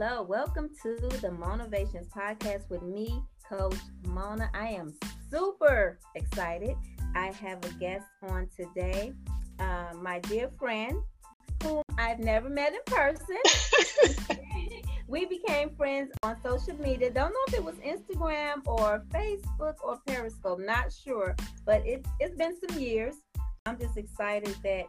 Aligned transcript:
Hello, 0.00 0.22
welcome 0.22 0.70
to 0.80 0.96
the 1.20 1.32
Motivations 1.32 2.06
Podcast 2.06 2.70
with 2.70 2.82
me, 2.82 3.20
Coach 3.48 3.74
Mona. 4.06 4.48
I 4.54 4.68
am 4.68 4.94
super 5.28 5.98
excited. 6.14 6.76
I 7.16 7.32
have 7.32 7.64
a 7.64 7.68
guest 7.80 8.06
on 8.22 8.48
today, 8.56 9.12
uh, 9.58 9.94
my 10.00 10.20
dear 10.20 10.52
friend, 10.56 10.96
whom 11.64 11.82
I've 11.98 12.20
never 12.20 12.48
met 12.48 12.74
in 12.74 12.78
person. 12.86 14.38
we 15.08 15.26
became 15.26 15.74
friends 15.74 16.12
on 16.22 16.36
social 16.44 16.76
media. 16.76 17.10
Don't 17.10 17.32
know 17.32 17.44
if 17.48 17.54
it 17.54 17.64
was 17.64 17.74
Instagram 17.78 18.64
or 18.66 19.02
Facebook 19.12 19.74
or 19.82 19.98
Periscope, 20.06 20.60
not 20.60 20.92
sure, 20.92 21.34
but 21.66 21.84
it, 21.84 22.06
it's 22.20 22.36
been 22.36 22.54
some 22.68 22.78
years. 22.78 23.16
I'm 23.66 23.76
just 23.76 23.96
excited 23.96 24.54
that 24.62 24.84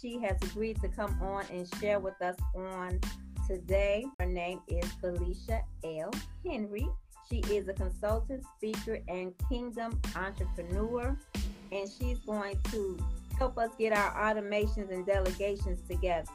she 0.00 0.18
has 0.22 0.42
agreed 0.42 0.80
to 0.80 0.88
come 0.88 1.20
on 1.20 1.44
and 1.52 1.68
share 1.78 2.00
with 2.00 2.20
us 2.22 2.36
on 2.56 2.98
today. 3.46 4.06
Her 4.18 4.26
name 4.26 4.60
is 4.68 4.84
Phylicia 5.02 5.62
L. 5.84 6.10
Henry. 6.44 6.88
She 7.28 7.38
is 7.50 7.68
a 7.68 7.72
consultant, 7.72 8.44
speaker, 8.56 8.98
and 9.08 9.32
kingdom 9.48 10.00
entrepreneur, 10.16 11.16
and 11.72 11.88
she's 11.88 12.18
going 12.20 12.58
to 12.70 12.98
help 13.38 13.58
us 13.58 13.70
get 13.78 13.92
our 13.92 14.12
automations 14.14 14.90
and 14.90 15.06
delegations 15.06 15.80
together. 15.88 16.30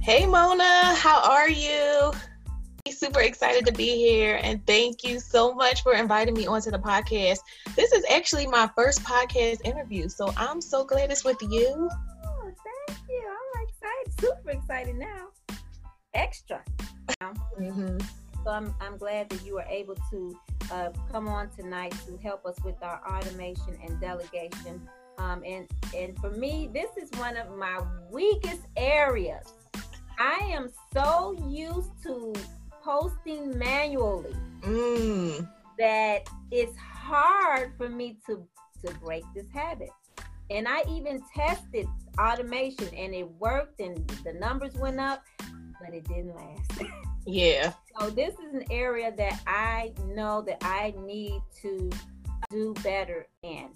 Hey 0.00 0.26
Mona, 0.26 0.94
how 0.96 1.22
are 1.22 1.48
you? 1.48 2.12
Super 2.90 3.20
excited 3.20 3.64
to 3.66 3.72
be 3.72 3.96
here 3.96 4.40
and 4.42 4.64
thank 4.66 5.04
you 5.04 5.20
so 5.20 5.54
much 5.54 5.82
for 5.82 5.92
inviting 5.92 6.34
me 6.34 6.46
onto 6.46 6.70
the 6.70 6.78
podcast. 6.78 7.38
This 7.76 7.92
is 7.92 8.04
actually 8.10 8.46
my 8.48 8.68
first 8.74 9.04
podcast 9.04 9.60
interview, 9.64 10.08
so 10.08 10.32
I'm 10.36 10.60
so 10.60 10.84
glad 10.84 11.12
it's 11.12 11.24
with 11.24 11.40
you. 11.40 11.88
Super 14.22 14.50
excited 14.50 14.96
now. 14.96 15.28
Extra. 16.14 16.62
Mm-hmm. 17.20 17.98
So 18.44 18.50
I'm, 18.50 18.74
I'm 18.80 18.96
glad 18.96 19.28
that 19.30 19.44
you 19.44 19.54
were 19.54 19.66
able 19.68 19.96
to 20.10 20.38
uh, 20.70 20.90
come 21.10 21.28
on 21.28 21.50
tonight 21.50 21.94
to 22.06 22.16
help 22.22 22.46
us 22.46 22.56
with 22.64 22.76
our 22.82 23.00
automation 23.08 23.76
and 23.84 24.00
delegation. 24.00 24.88
Um, 25.18 25.42
and 25.44 25.68
and 25.96 26.18
for 26.18 26.30
me, 26.30 26.70
this 26.72 26.90
is 26.96 27.10
one 27.18 27.36
of 27.36 27.56
my 27.56 27.80
weakest 28.10 28.62
areas. 28.76 29.52
I 30.18 30.38
am 30.52 30.70
so 30.92 31.36
used 31.48 31.90
to 32.04 32.32
posting 32.82 33.56
manually 33.58 34.34
mm. 34.62 35.48
that 35.78 36.28
it's 36.50 36.76
hard 36.76 37.72
for 37.76 37.88
me 37.88 38.18
to 38.26 38.46
to 38.84 38.94
break 38.94 39.24
this 39.34 39.46
habit. 39.52 39.90
And 40.50 40.68
I 40.68 40.82
even 40.88 41.22
tested 41.34 41.86
automation 42.18 42.88
and 42.94 43.14
it 43.14 43.28
worked 43.38 43.80
and 43.80 44.06
the 44.24 44.34
numbers 44.34 44.74
went 44.74 45.00
up, 45.00 45.24
but 45.80 45.94
it 45.94 46.04
didn't 46.08 46.34
last. 46.34 46.82
Yeah. 47.24 47.72
so 48.00 48.10
this 48.10 48.34
is 48.34 48.52
an 48.52 48.64
area 48.68 49.12
that 49.16 49.40
I 49.46 49.92
know 50.08 50.42
that 50.42 50.58
I 50.62 50.92
need 51.04 51.40
to 51.60 51.88
do 52.50 52.74
better 52.82 53.28
in 53.44 53.68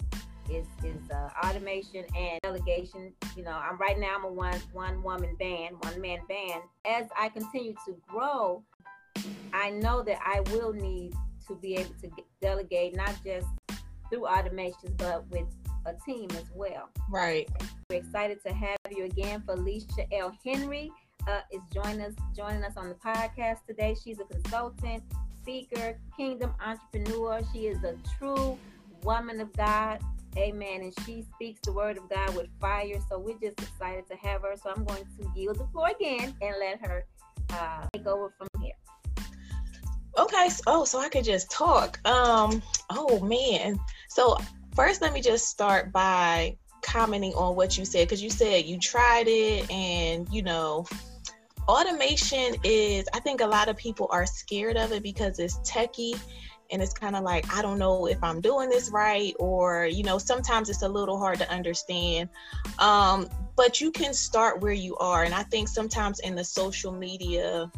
is 0.51 0.67
is 0.85 1.11
uh, 1.11 1.29
automation 1.45 2.05
and 2.17 2.41
delegation. 2.43 3.13
You 3.37 3.45
know, 3.45 3.53
I'm 3.53 3.79
right 3.79 3.99
now 3.99 4.17
I'm 4.17 4.25
a 4.25 4.33
one 4.33 4.61
one 4.73 5.03
woman 5.03 5.37
band, 5.39 5.77
one 5.81 6.01
man 6.01 6.19
band. 6.29 6.63
As 6.85 7.07
I 7.19 7.29
continue 7.29 7.75
to 7.87 7.97
grow, 8.07 8.63
I 9.53 9.71
know 9.71 10.03
that 10.03 10.19
I 10.25 10.41
will 10.53 10.73
need 10.73 11.15
to 11.49 11.55
be 11.55 11.77
able 11.77 11.95
to 12.03 12.11
delegate 12.41 12.97
not 12.97 13.15
just 13.25 13.47
through 14.11 14.23
automations, 14.23 14.97
but 14.97 15.27
with 15.29 15.47
a 15.87 15.95
team 16.05 16.29
as 16.33 16.45
well. 16.55 16.91
Right. 17.11 17.49
We're 17.89 17.97
excited 17.97 18.43
to 18.47 18.53
have 18.53 18.77
you 18.91 19.05
again, 19.05 19.43
Phylicia 19.47 20.07
L. 20.13 20.37
Henry. 20.45 20.91
Uh, 21.29 21.41
is 21.51 21.61
joining 21.75 22.03
us 22.03 22.13
joining 22.37 22.63
us 22.63 22.77
on 22.77 22.89
the 22.89 22.95
podcast 22.95 23.65
today. 23.67 23.97
She's 24.01 24.21
a 24.21 24.25
consultant, 24.25 25.03
speaker, 25.43 25.99
kingdom 26.17 26.53
entrepreneur. 26.65 27.41
She 27.53 27.67
is 27.67 27.83
a 27.83 27.97
true 28.17 28.57
woman 29.03 29.41
of 29.41 29.53
God. 29.55 30.01
Amen. 30.37 30.83
And 30.83 30.95
she 31.05 31.25
speaks 31.35 31.61
the 31.65 31.73
word 31.73 31.97
of 31.97 32.09
God 32.09 32.37
with 32.37 32.47
fire. 32.61 32.99
So 33.09 33.19
we're 33.19 33.39
just 33.39 33.61
excited 33.61 34.07
to 34.09 34.17
have 34.17 34.43
her. 34.43 34.55
So 34.57 34.71
I'm 34.71 34.85
going 34.85 35.05
to 35.05 35.31
yield 35.35 35.59
the 35.59 35.67
floor 35.69 35.89
again 35.89 36.35
and 36.41 36.55
let 36.61 36.85
her 36.87 37.07
uh, 37.51 37.87
take 37.93 38.07
over 38.07 38.33
from 38.37 38.49
here. 38.61 38.75
Okay. 40.19 40.49
Oh, 40.67 40.85
so 40.85 40.99
I 40.99 41.09
could 41.09 41.25
just 41.25 41.51
talk. 41.51 41.99
Um. 42.07 42.63
Oh 42.91 43.21
man. 43.21 43.79
So 44.09 44.39
first, 44.77 45.01
let 45.01 45.13
me 45.13 45.23
just 45.23 45.49
start 45.49 45.91
by 45.91 46.57
commenting 46.83 47.33
on 47.35 47.57
what 47.57 47.77
you 47.77 47.85
said 47.85 48.07
because 48.07 48.23
you 48.23 48.31
said 48.31 48.65
you 48.65 48.79
tried 48.79 49.27
it 49.27 49.69
and 49.71 50.29
you 50.31 50.41
know 50.41 50.87
automation 51.67 52.55
is 52.63 53.09
i 53.13 53.19
think 53.19 53.41
a 53.41 53.47
lot 53.47 53.69
of 53.69 53.77
people 53.77 54.07
are 54.13 54.25
scared 54.25 54.77
of 54.77 54.93
it 54.93 55.03
because 55.03 55.41
it's 55.41 55.59
techy 55.65 56.15
and 56.71 56.81
it's 56.81 56.93
kind 56.93 57.17
of 57.17 57.25
like 57.25 57.53
i 57.53 57.61
don't 57.61 57.79
know 57.79 58.07
if 58.07 58.23
i'm 58.23 58.41
doing 58.41 58.69
this 58.69 58.89
right 58.91 59.35
or 59.41 59.87
you 59.87 60.05
know 60.05 60.17
sometimes 60.17 60.69
it's 60.69 60.83
a 60.83 60.89
little 60.89 61.19
hard 61.19 61.39
to 61.39 61.51
understand. 61.51 62.29
Um, 62.79 63.29
but 63.57 63.81
you 63.81 63.91
can 63.91 64.15
start 64.15 64.61
where 64.61 64.73
you 64.73 64.97
are 64.99 65.25
and 65.25 65.35
i 65.35 65.43
think 65.45 65.67
sometimes 65.67 66.21
in 66.21 66.37
the 66.37 66.45
social 66.45 66.93
media 66.93 67.71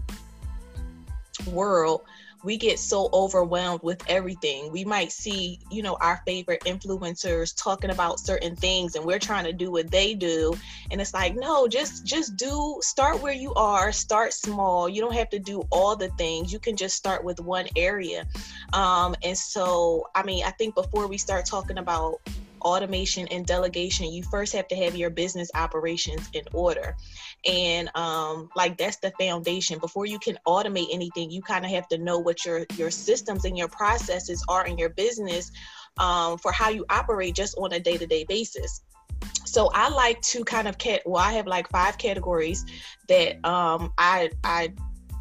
world 1.47 2.03
we 2.43 2.56
get 2.56 2.78
so 2.78 3.09
overwhelmed 3.12 3.82
with 3.82 4.03
everything. 4.09 4.71
We 4.71 4.84
might 4.84 5.12
see, 5.12 5.59
you 5.71 5.82
know, 5.82 5.97
our 6.00 6.21
favorite 6.26 6.62
influencers 6.65 7.54
talking 7.56 7.91
about 7.91 8.21
certain 8.21 8.54
things 8.54 8.94
and 8.94 9.04
we're 9.04 9.19
trying 9.19 9.44
to 9.44 9.53
do 9.53 9.71
what 9.71 9.91
they 9.91 10.15
do. 10.15 10.54
And 10.91 11.00
it's 11.00 11.15
like, 11.15 11.34
no, 11.34 11.66
just 11.66 12.04
just 12.04 12.37
do 12.37 12.78
start 12.81 13.21
where 13.21 13.32
you 13.32 13.53
are, 13.54 13.93
start 13.93 14.32
small. 14.32 14.88
You 14.88 15.00
don't 15.00 15.15
have 15.15 15.31
to 15.31 15.38
do 15.38 15.66
all 15.71 15.97
the 15.97 16.09
things. 16.10 16.53
You 16.53 16.59
can 16.59 16.76
just 16.76 16.97
start 16.97 17.25
with 17.25 17.41
one 17.41 17.66
area. 17.76 18.26
Um, 18.72 19.16
and 19.22 19.37
so, 19.37 20.09
I 20.15 20.22
mean, 20.22 20.44
I 20.44 20.50
think 20.50 20.75
before 20.75 21.06
we 21.06 21.19
start 21.19 21.47
talking 21.47 21.78
about 21.78 22.20
automation 22.60 23.26
and 23.28 23.46
delegation, 23.46 24.12
you 24.12 24.22
first 24.24 24.52
have 24.52 24.69
to 24.69 24.76
have 24.76 24.96
your 24.96 25.10
business 25.10 25.50
operations 25.54 26.28
in 26.32 26.42
order. 26.52 26.96
And 27.46 27.91
um, 27.94 28.50
like 28.56 28.76
that's 28.76 28.96
the 28.96 29.12
foundation. 29.19 29.78
Before 29.78 30.06
you 30.06 30.19
can 30.19 30.38
automate 30.46 30.88
anything, 30.92 31.30
you 31.30 31.42
kind 31.42 31.64
of 31.64 31.70
have 31.70 31.88
to 31.88 31.98
know 31.98 32.19
what 32.19 32.44
your 32.44 32.66
your 32.76 32.91
systems 32.91 33.44
and 33.44 33.56
your 33.56 33.69
processes 33.69 34.44
are 34.48 34.66
in 34.66 34.78
your 34.78 34.91
business 34.91 35.50
um, 35.98 36.38
for 36.38 36.52
how 36.52 36.69
you 36.69 36.84
operate 36.91 37.34
just 37.34 37.56
on 37.58 37.72
a 37.72 37.80
day-to-day 37.80 38.24
basis. 38.28 38.82
So 39.44 39.70
I 39.75 39.88
like 39.88 40.20
to 40.22 40.44
kind 40.44 40.69
of 40.69 40.78
cat. 40.78 41.02
Well, 41.06 41.22
I 41.22 41.32
have 41.32 41.46
like 41.46 41.69
five 41.70 41.98
categories 41.98 42.64
that 43.08 43.44
um, 43.44 43.92
I 43.98 44.30
I 44.44 44.72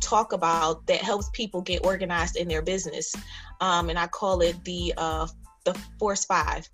talk 0.02 0.34
about 0.34 0.86
that 0.88 1.02
helps 1.02 1.30
people 1.32 1.62
get 1.62 1.86
organized 1.86 2.36
in 2.36 2.48
their 2.48 2.62
business, 2.62 3.16
um, 3.62 3.90
and 3.90 3.98
I 3.98 4.08
call 4.08 4.42
it 4.42 4.64
the 4.64 4.94
uh, 4.98 5.28
the 5.64 5.74
Force 6.00 6.26
Five. 6.26 6.70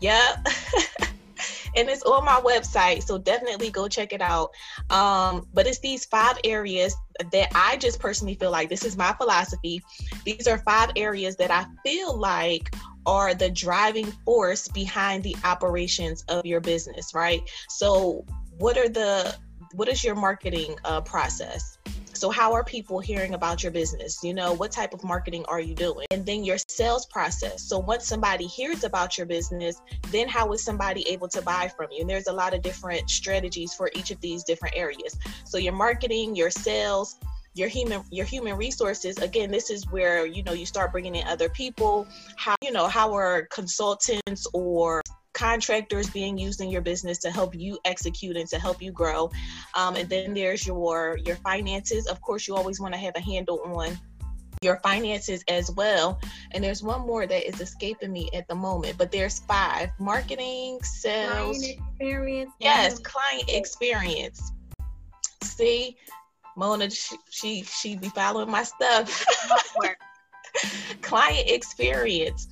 Yep. 0.00 0.46
and 1.76 1.88
it's 1.88 2.02
on 2.02 2.24
my 2.24 2.40
website 2.40 3.02
so 3.02 3.16
definitely 3.16 3.70
go 3.70 3.88
check 3.88 4.12
it 4.12 4.20
out. 4.20 4.50
Um, 4.90 5.46
but 5.54 5.66
it's 5.66 5.78
these 5.78 6.04
five 6.04 6.38
areas 6.44 6.94
that 7.32 7.52
i 7.54 7.76
just 7.76 8.00
personally 8.00 8.34
feel 8.34 8.50
like 8.50 8.70
this 8.70 8.82
is 8.82 8.96
my 8.96 9.12
philosophy 9.12 9.82
these 10.24 10.48
are 10.48 10.56
five 10.56 10.90
areas 10.96 11.36
that 11.36 11.50
i 11.50 11.66
feel 11.84 12.16
like 12.16 12.74
are 13.06 13.34
the 13.34 13.50
driving 13.50 14.10
force 14.24 14.68
behind 14.68 15.22
the 15.22 15.36
operations 15.44 16.24
of 16.28 16.44
your 16.44 16.60
business 16.60 17.14
right? 17.14 17.42
So 17.68 18.24
what 18.58 18.76
are 18.76 18.88
the 18.88 19.34
what 19.74 19.88
is 19.88 20.02
your 20.02 20.14
marketing 20.14 20.76
uh, 20.84 21.00
process 21.00 21.78
so, 22.20 22.28
how 22.28 22.52
are 22.52 22.62
people 22.62 23.00
hearing 23.00 23.32
about 23.32 23.62
your 23.62 23.72
business? 23.72 24.22
You 24.22 24.34
know, 24.34 24.52
what 24.52 24.70
type 24.70 24.92
of 24.92 25.02
marketing 25.02 25.46
are 25.48 25.58
you 25.58 25.74
doing? 25.74 26.06
And 26.10 26.26
then 26.26 26.44
your 26.44 26.58
sales 26.68 27.06
process. 27.06 27.62
So, 27.62 27.78
once 27.78 28.06
somebody 28.06 28.46
hears 28.46 28.84
about 28.84 29.16
your 29.16 29.26
business, 29.26 29.80
then 30.10 30.28
how 30.28 30.52
is 30.52 30.62
somebody 30.62 31.08
able 31.08 31.28
to 31.28 31.40
buy 31.40 31.72
from 31.74 31.86
you? 31.90 32.02
And 32.02 32.10
there's 32.10 32.26
a 32.26 32.32
lot 32.34 32.52
of 32.52 32.60
different 32.60 33.08
strategies 33.08 33.72
for 33.72 33.90
each 33.94 34.10
of 34.10 34.20
these 34.20 34.44
different 34.44 34.76
areas. 34.76 35.18
So, 35.46 35.56
your 35.56 35.72
marketing, 35.72 36.36
your 36.36 36.50
sales, 36.50 37.16
your 37.54 37.68
human 37.68 38.04
your 38.10 38.26
human 38.26 38.56
resources 38.56 39.18
again 39.18 39.50
this 39.50 39.70
is 39.70 39.84
where 39.90 40.24
you 40.24 40.40
know 40.44 40.52
you 40.52 40.64
start 40.64 40.92
bringing 40.92 41.16
in 41.16 41.26
other 41.26 41.48
people 41.48 42.06
how 42.36 42.54
you 42.62 42.70
know 42.70 42.86
how 42.86 43.12
are 43.12 43.42
consultants 43.46 44.46
or 44.52 45.02
contractors 45.32 46.10
being 46.10 46.36
used 46.36 46.60
in 46.60 46.70
your 46.70 46.82
business 46.82 47.18
to 47.18 47.30
help 47.30 47.54
you 47.54 47.78
execute 47.84 48.36
and 48.36 48.48
to 48.48 48.58
help 48.58 48.82
you 48.82 48.92
grow. 48.92 49.30
Um, 49.74 49.96
and 49.96 50.08
then 50.08 50.34
there's 50.34 50.66
your 50.66 51.18
your 51.24 51.36
finances. 51.36 52.06
Of 52.06 52.20
course, 52.20 52.48
you 52.48 52.56
always 52.56 52.80
want 52.80 52.94
to 52.94 53.00
have 53.00 53.14
a 53.16 53.20
handle 53.20 53.60
on 53.64 53.98
your 54.62 54.78
finances 54.82 55.42
as 55.48 55.70
well. 55.70 56.20
And 56.52 56.62
there's 56.62 56.82
one 56.82 57.06
more 57.06 57.26
that 57.26 57.48
is 57.48 57.60
escaping 57.60 58.12
me 58.12 58.28
at 58.34 58.46
the 58.48 58.54
moment, 58.54 58.98
but 58.98 59.10
there's 59.12 59.38
five: 59.40 59.90
marketing, 59.98 60.80
sales, 60.82 61.58
client 61.58 61.80
experience. 61.88 62.50
Yes, 62.60 62.98
client 62.98 63.48
experience. 63.48 64.52
See, 65.42 65.96
Mona, 66.56 66.90
she 66.90 67.16
she, 67.30 67.62
she 67.62 67.96
be 67.96 68.08
following 68.08 68.50
my 68.50 68.64
stuff. 68.64 69.24
client 71.02 71.48
experience 71.48 72.48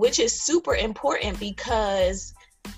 which 0.00 0.18
is 0.18 0.40
super 0.40 0.74
important 0.74 1.38
because 1.38 2.32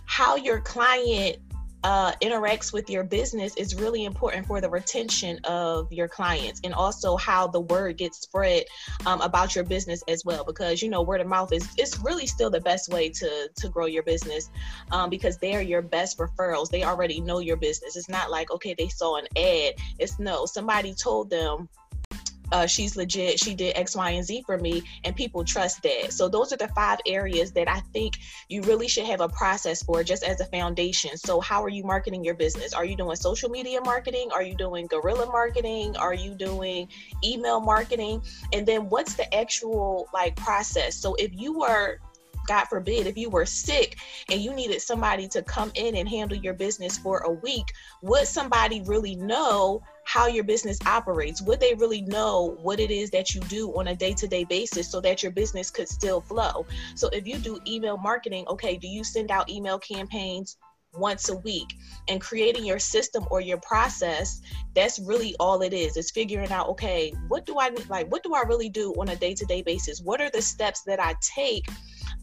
how 0.07 0.35
your 0.35 0.61
client 0.61 1.39
uh, 1.85 2.13
interacts 2.23 2.73
with 2.73 2.89
your 2.89 3.03
business 3.03 3.57
is 3.57 3.75
really 3.75 4.05
important 4.05 4.47
for 4.47 4.61
the 4.61 4.69
retention 4.69 5.39
of 5.45 5.93
your 5.93 6.07
clients 6.07 6.61
and 6.65 6.73
also 6.75 7.17
how 7.17 7.47
the 7.47 7.61
word 7.61 7.97
gets 7.97 8.21
spread 8.21 8.65
um, 9.07 9.21
about 9.21 9.55
your 9.55 9.65
business 9.65 10.03
as 10.07 10.25
well 10.25 10.45
because 10.45 10.81
you 10.81 10.89
know 10.89 11.03
word 11.03 11.21
of 11.21 11.27
mouth 11.27 11.53
is 11.53 11.69
it's 11.77 11.99
really 12.01 12.27
still 12.27 12.51
the 12.51 12.61
best 12.61 12.89
way 12.93 13.09
to 13.09 13.49
to 13.57 13.69
grow 13.69 13.87
your 13.87 14.05
business 14.05 14.51
um, 14.93 15.11
because 15.11 15.39
they 15.39 15.55
are 15.57 15.63
your 15.63 15.83
best 15.83 16.19
referrals. 16.19 16.71
They 16.71 16.85
already 16.85 17.21
know 17.21 17.41
your 17.41 17.57
business. 17.57 17.97
It's 17.97 18.09
not 18.09 18.31
like 18.31 18.51
okay 18.53 18.75
they 18.77 18.89
saw 18.89 19.17
an 19.17 19.27
ad. 19.37 19.75
It's 19.99 20.19
no 20.19 20.47
somebody 20.47 20.95
told 20.95 21.31
them 21.31 21.69
uh, 22.53 22.67
she's 22.67 22.97
legit. 22.97 23.41
She 23.41 23.55
did 23.55 23.77
X, 23.77 23.97
Y, 23.97 24.11
and 24.11 24.25
Z 24.25 24.43
for 24.47 24.59
me, 24.59 24.83
and 25.05 25.17
people 25.17 25.45
trust 25.45 25.83
that. 25.83 26.13
So 26.13 26.29
those 26.29 26.53
are 26.53 26.57
the 26.57 26.69
five 26.69 26.99
areas 27.07 27.53
that 27.53 27.69
I 27.69 27.81
think 27.93 28.19
you 28.49 28.63
really 28.63 28.89
should 28.89 29.07
have 29.07 29.21
a 29.21 29.29
process 29.29 29.83
for, 29.83 30.05
just 30.05 30.23
as 30.23 30.41
a 30.41 30.45
foundation. 30.47 31.17
So 31.17 31.41
how 31.41 31.63
are 31.65 31.69
you 31.69 31.83
marketing 31.83 32.25
your 32.25 32.35
business? 32.35 32.73
Are 32.73 32.85
you 32.85 32.97
doing 32.97 33.17
social 33.17 33.49
media 33.49 33.81
marketing? 33.81 34.29
Are 34.33 34.43
you 34.43 34.55
doing 34.55 34.87
guerrilla 34.87 35.27
marketing? 35.27 35.97
Are 35.97 36.15
you 36.15 36.35
doing 36.35 36.89
email 37.25 37.61
marketing? 37.61 38.23
And 38.53 38.67
then 38.67 38.89
what's 38.89 39.15
the 39.15 39.33
actual 39.35 40.09
like 40.13 40.37
process? 40.37 40.95
So 40.95 41.15
if 41.15 41.33
you 41.35 41.59
were 41.59 41.99
God 42.47 42.65
forbid, 42.65 43.07
if 43.07 43.17
you 43.17 43.31
were 43.31 43.47
sick 43.47 43.99
and 44.31 44.41
you 44.41 44.53
needed 44.53 44.81
somebody 44.81 45.29
to 45.29 45.43
come 45.43 45.73
in 45.75 45.97
and 45.97 46.09
handle 46.09 46.37
your 46.37 46.55
business 46.55 46.99
for 46.99 47.19
a 47.19 47.31
week, 47.31 47.73
would 48.03 48.27
somebody 48.27 48.83
really 48.83 49.15
know 49.17 49.83
how 50.05 50.27
your 50.27 50.45
business 50.45 50.79
operates? 50.87 51.43
Would 51.43 51.61
they 51.61 51.75
really 51.75 52.03
know 52.03 52.57
what 52.63 52.81
it 52.81 52.91
is 52.91 53.11
that 53.11 53.35
you 53.35 53.41
do 53.43 53.71
on 53.79 53.89
a 53.89 53.97
day 53.97 54.13
to 54.15 54.27
day 54.27 54.45
basis 54.45 54.91
so 54.91 55.01
that 55.01 55.23
your 55.23 55.33
business 55.33 55.71
could 55.71 55.89
still 55.89 56.21
flow? 56.21 56.67
So, 56.95 57.09
if 57.09 57.27
you 57.27 57.39
do 57.39 57.61
email 57.67 57.97
marketing, 57.97 58.47
okay, 58.49 58.77
do 58.77 58.89
you 58.89 59.05
send 59.05 59.31
out 59.31 59.49
email 59.49 59.79
campaigns? 59.79 60.57
once 60.95 61.31
a 61.31 61.37
week 61.37 61.75
and 62.09 62.21
creating 62.21 62.65
your 62.65 62.79
system 62.79 63.27
or 63.31 63.41
your 63.41 63.59
process 63.59 64.41
that's 64.75 64.99
really 64.99 65.35
all 65.41 65.63
it 65.63 65.73
is 65.73 65.97
it's 65.97 66.11
figuring 66.11 66.51
out 66.51 66.69
okay 66.69 67.15
what 67.29 67.47
do 67.47 67.57
i 67.59 67.71
like 67.89 68.11
what 68.13 68.23
do 68.23 68.35
i 68.35 68.43
really 68.43 68.69
do 68.69 68.93
on 68.99 69.09
a 69.09 69.17
day-to-day 69.17 69.63
basis 69.63 70.03
what 70.03 70.21
are 70.21 70.31
the 70.31 70.43
steps 70.43 70.83
that 70.83 71.01
i 71.01 71.15
take 71.23 71.67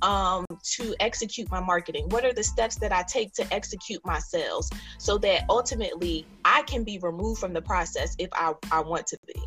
um, 0.02 0.46
to 0.76 0.96
execute 1.00 1.50
my 1.52 1.60
marketing? 1.60 2.08
What 2.10 2.26
are 2.26 2.34
the 2.34 2.44
steps 2.44 2.76
that 2.78 2.92
I 2.92 3.04
take 3.04 3.34
to 3.34 3.54
execute 3.54 4.06
my 4.06 4.20
sales 4.20 4.70
so 4.98 5.18
that 5.20 5.44
ultimately 5.50 6.26
I 6.46 6.64
can 6.64 6.84
be 6.84 7.00
removed 7.00 7.40
from 7.40 7.54
the 7.54 7.62
process 7.62 8.16
if 8.18 8.30
I, 8.34 8.54
I 8.72 8.82
want 8.82 9.08
to 9.08 9.18
be? 9.28 9.42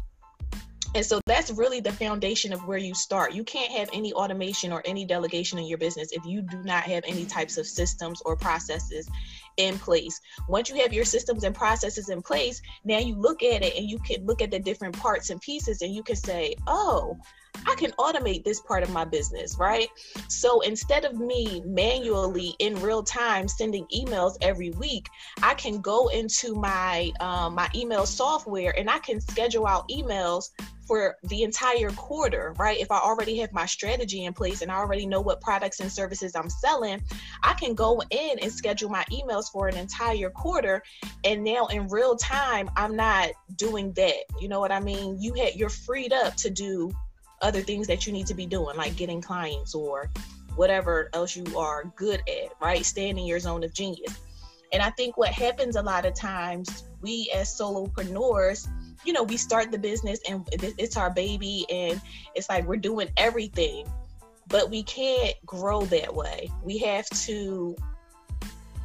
And 0.94 1.04
so 1.04 1.20
that's 1.26 1.50
really 1.50 1.80
the 1.80 1.92
foundation 1.92 2.52
of 2.52 2.66
where 2.66 2.78
you 2.78 2.94
start. 2.94 3.32
You 3.32 3.44
can't 3.44 3.72
have 3.72 3.88
any 3.94 4.12
automation 4.12 4.72
or 4.72 4.82
any 4.84 5.06
delegation 5.06 5.58
in 5.58 5.64
your 5.64 5.78
business 5.78 6.12
if 6.12 6.24
you 6.26 6.42
do 6.42 6.62
not 6.64 6.82
have 6.82 7.02
any 7.06 7.24
types 7.24 7.56
of 7.56 7.66
systems 7.66 8.20
or 8.26 8.36
processes 8.36 9.08
in 9.56 9.78
place. 9.78 10.20
Once 10.48 10.68
you 10.68 10.76
have 10.76 10.92
your 10.92 11.06
systems 11.06 11.44
and 11.44 11.54
processes 11.54 12.10
in 12.10 12.20
place, 12.20 12.60
now 12.84 12.98
you 12.98 13.14
look 13.14 13.42
at 13.42 13.62
it 13.62 13.74
and 13.76 13.88
you 13.88 13.98
can 14.00 14.26
look 14.26 14.42
at 14.42 14.50
the 14.50 14.58
different 14.58 14.98
parts 14.98 15.30
and 15.30 15.40
pieces 15.40 15.80
and 15.80 15.94
you 15.94 16.02
can 16.02 16.16
say, 16.16 16.54
oh, 16.66 17.16
I 17.66 17.74
can 17.74 17.92
automate 17.92 18.44
this 18.44 18.60
part 18.60 18.82
of 18.82 18.90
my 18.90 19.04
business, 19.04 19.56
right? 19.58 19.88
So 20.28 20.60
instead 20.60 21.04
of 21.04 21.18
me 21.18 21.62
manually 21.64 22.54
in 22.58 22.80
real 22.80 23.02
time 23.02 23.48
sending 23.48 23.86
emails 23.86 24.36
every 24.40 24.70
week, 24.70 25.08
I 25.42 25.54
can 25.54 25.80
go 25.80 26.08
into 26.08 26.54
my 26.54 27.12
um, 27.20 27.54
my 27.54 27.68
email 27.74 28.06
software 28.06 28.76
and 28.78 28.90
I 28.90 28.98
can 28.98 29.20
schedule 29.20 29.66
out 29.66 29.88
emails 29.88 30.50
for 30.86 31.16
the 31.24 31.42
entire 31.42 31.90
quarter, 31.90 32.54
right? 32.58 32.78
If 32.78 32.90
I 32.90 32.98
already 32.98 33.38
have 33.38 33.52
my 33.52 33.66
strategy 33.66 34.24
in 34.24 34.32
place 34.32 34.62
and 34.62 34.70
I 34.70 34.76
already 34.76 35.06
know 35.06 35.20
what 35.20 35.40
products 35.40 35.80
and 35.80 35.90
services 35.90 36.34
I'm 36.34 36.50
selling, 36.50 37.02
I 37.42 37.54
can 37.54 37.74
go 37.74 38.02
in 38.10 38.38
and 38.40 38.52
schedule 38.52 38.90
my 38.90 39.04
emails 39.04 39.50
for 39.50 39.68
an 39.68 39.76
entire 39.76 40.28
quarter. 40.30 40.82
And 41.24 41.44
now 41.44 41.66
in 41.66 41.88
real 41.88 42.16
time, 42.16 42.68
I'm 42.76 42.96
not 42.96 43.30
doing 43.56 43.92
that. 43.94 44.24
You 44.40 44.48
know 44.48 44.60
what 44.60 44.72
I 44.72 44.80
mean? 44.80 45.18
You 45.20 45.34
had 45.34 45.54
you're 45.54 45.68
freed 45.68 46.12
up 46.12 46.36
to 46.36 46.50
do 46.50 46.90
other 47.42 47.60
things 47.60 47.86
that 47.88 48.06
you 48.06 48.12
need 48.12 48.26
to 48.28 48.34
be 48.34 48.46
doing, 48.46 48.76
like 48.76 48.96
getting 48.96 49.20
clients 49.20 49.74
or 49.74 50.10
whatever 50.56 51.10
else 51.12 51.36
you 51.36 51.44
are 51.58 51.92
good 51.96 52.20
at, 52.28 52.52
right? 52.60 52.84
Staying 52.84 53.18
in 53.18 53.26
your 53.26 53.40
zone 53.40 53.64
of 53.64 53.74
genius. 53.74 54.18
And 54.72 54.82
I 54.82 54.90
think 54.90 55.16
what 55.16 55.30
happens 55.30 55.76
a 55.76 55.82
lot 55.82 56.06
of 56.06 56.14
times, 56.14 56.84
we 57.00 57.30
as 57.34 57.48
solopreneurs, 57.48 58.68
you 59.04 59.12
know, 59.12 59.22
we 59.22 59.36
start 59.36 59.70
the 59.70 59.78
business 59.78 60.20
and 60.28 60.48
it's 60.52 60.96
our 60.96 61.10
baby 61.10 61.66
and 61.70 62.00
it's 62.34 62.48
like 62.48 62.66
we're 62.66 62.76
doing 62.76 63.08
everything, 63.16 63.86
but 64.48 64.70
we 64.70 64.82
can't 64.84 65.34
grow 65.44 65.82
that 65.86 66.14
way. 66.14 66.50
We 66.62 66.78
have 66.78 67.06
to 67.26 67.76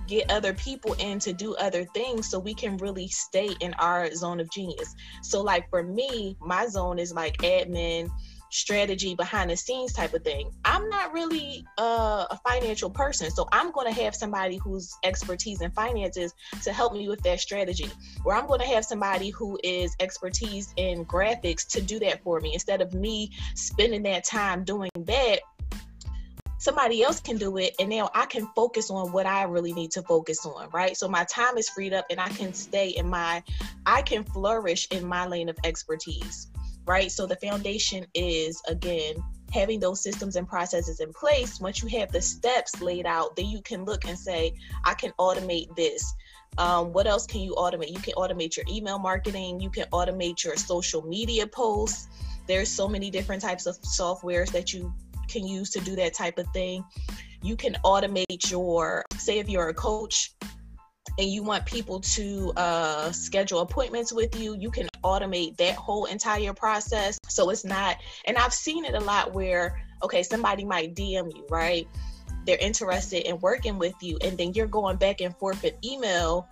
get 0.08 0.32
other 0.32 0.54
people 0.54 0.94
in 0.94 1.20
to 1.20 1.34
do 1.34 1.54
other 1.56 1.86
things 1.86 2.30
so 2.30 2.40
we 2.40 2.54
can 2.54 2.78
really 2.78 3.08
stay 3.10 3.50
in 3.60 3.74
our 3.76 4.14
zone 4.14 4.40
of 4.40 4.50
genius. 4.50 4.96
So, 5.22 5.42
like 5.42 5.70
for 5.70 5.84
me, 5.84 6.38
my 6.40 6.68
zone 6.68 6.98
is 6.98 7.14
like 7.14 7.38
admin 7.38 8.10
strategy 8.58 9.16
behind 9.16 9.50
the 9.50 9.58
scenes 9.58 9.94
type 9.94 10.14
of 10.14 10.24
thing. 10.24 10.52
I'm 10.66 10.90
not 10.90 11.14
really 11.14 11.66
uh, 11.78 12.26
a 12.30 12.40
financial 12.48 12.90
person, 12.90 13.30
so 13.30 13.48
I'm 13.52 13.72
going 13.72 13.94
to 13.94 14.02
have 14.04 14.16
somebody 14.16 14.58
whose 14.58 14.94
expertise 15.04 15.62
in 15.62 15.72
finances 15.72 16.34
to 16.64 16.74
help 16.74 16.94
me 16.94 17.08
with 17.08 17.22
that 17.24 17.40
strategy. 17.40 17.90
Or 18.26 18.34
I'm 18.34 18.48
going 18.48 18.60
to 18.60 18.66
have 18.66 18.84
somebody 18.84 19.30
who 19.30 19.60
is 19.64 19.96
expertise 20.00 20.74
in 20.78 21.06
graphics 21.06 21.68
to 21.70 21.82
do 21.82 22.00
that 22.00 22.24
for 22.24 22.40
me 22.40 22.54
instead 22.54 22.82
of 22.82 22.94
me 22.94 23.32
spending 23.56 24.04
that 24.04 24.24
time 24.24 24.64
doing 24.64 24.90
that 24.96 25.40
somebody 26.60 27.04
else 27.04 27.20
can 27.20 27.38
do 27.38 27.58
it 27.58 27.76
and 27.80 27.90
now 27.90 28.10
i 28.16 28.26
can 28.26 28.48
focus 28.56 28.90
on 28.90 29.12
what 29.12 29.26
i 29.28 29.44
really 29.44 29.74
need 29.74 29.92
to 29.92 30.02
focus 30.02 30.44
on 30.46 30.68
right 30.72 30.98
so 30.98 31.08
my 31.08 31.24
time 31.26 31.56
is 31.58 31.70
freed 31.70 31.94
up 31.94 32.06
and 32.10 32.20
i 32.20 32.28
can 32.30 32.52
stay 32.52 32.90
in 32.90 33.08
my 33.08 33.44
i 33.86 34.02
can 34.02 34.24
flourish 34.24 34.88
in 34.90 35.06
my 35.06 35.28
lane 35.28 35.50
of 35.50 35.58
expertise 35.64 36.48
right? 36.88 37.12
So 37.12 37.28
the 37.28 37.36
foundation 37.36 38.06
is 38.14 38.62
again 38.68 39.16
having 39.54 39.80
those 39.80 40.02
systems 40.02 40.36
and 40.36 40.48
processes 40.48 41.00
in 41.00 41.14
place. 41.14 41.60
Once 41.60 41.82
you 41.82 42.00
have 42.00 42.12
the 42.12 42.22
steps 42.22 42.82
laid 42.82 43.06
out, 43.06 43.36
then 43.36 43.46
you 43.46 43.62
can 43.62 43.86
look 43.86 44.06
and 44.06 44.18
say, 44.18 44.54
I 44.84 44.94
can 44.94 45.12
automate 45.20 45.74
this. 45.76 46.14
Um, 46.58 46.92
what 46.92 47.08
else 47.08 47.26
can 47.26 47.42
you 47.42 47.54
automate? 47.56 47.92
You 47.92 48.00
can 48.00 48.14
automate 48.16 48.58
your 48.58 48.66
email 48.70 49.00
marketing, 49.00 49.60
you 49.60 49.70
can 49.70 49.86
automate 49.94 50.44
your 50.44 50.56
social 50.56 51.02
media 51.04 51.46
posts. 51.46 52.08
There's 52.48 52.70
so 52.70 52.88
many 52.88 53.10
different 53.10 53.42
types 53.42 53.66
of 53.66 53.80
softwares 53.82 54.52
that 54.52 54.74
you 54.74 54.94
can 55.28 55.46
use 55.46 55.70
to 55.72 55.80
do 55.82 55.96
that 55.98 56.14
type 56.14 56.38
of 56.38 56.48
thing. 56.54 56.84
You 57.44 57.56
can 57.56 57.78
automate 57.86 58.50
your, 58.50 59.04
say, 59.18 59.40
if 59.40 59.50
you're 59.50 59.70
a 59.70 59.74
coach, 59.74 60.34
and 61.18 61.30
you 61.30 61.44
want 61.44 61.66
people 61.66 62.00
to 62.00 62.54
uh, 62.58 63.12
schedule 63.12 63.60
appointments 63.60 64.14
with 64.14 64.40
you, 64.40 64.56
you 64.56 64.70
can 64.70 64.88
automate 65.04 65.58
that 65.58 65.76
whole 65.76 66.06
entire 66.06 66.54
process. 66.54 67.18
So 67.28 67.50
it's 67.50 67.66
not, 67.66 67.98
and 68.26 68.38
I've 68.38 68.54
seen 68.54 68.86
it 68.86 68.94
a 68.94 69.00
lot 69.00 69.34
where, 69.34 69.82
okay, 70.04 70.22
somebody 70.24 70.64
might 70.64 70.96
DM 70.96 71.36
you, 71.36 71.46
right? 71.50 71.88
They're 72.46 72.58
interested 72.58 73.28
in 73.28 73.40
working 73.40 73.78
with 73.78 73.96
you, 74.02 74.18
and 74.22 74.38
then 74.38 74.54
you're 74.54 74.68
going 74.68 74.98
back 74.98 75.22
and 75.22 75.36
forth 75.36 75.64
in 75.64 75.74
email 75.84 76.48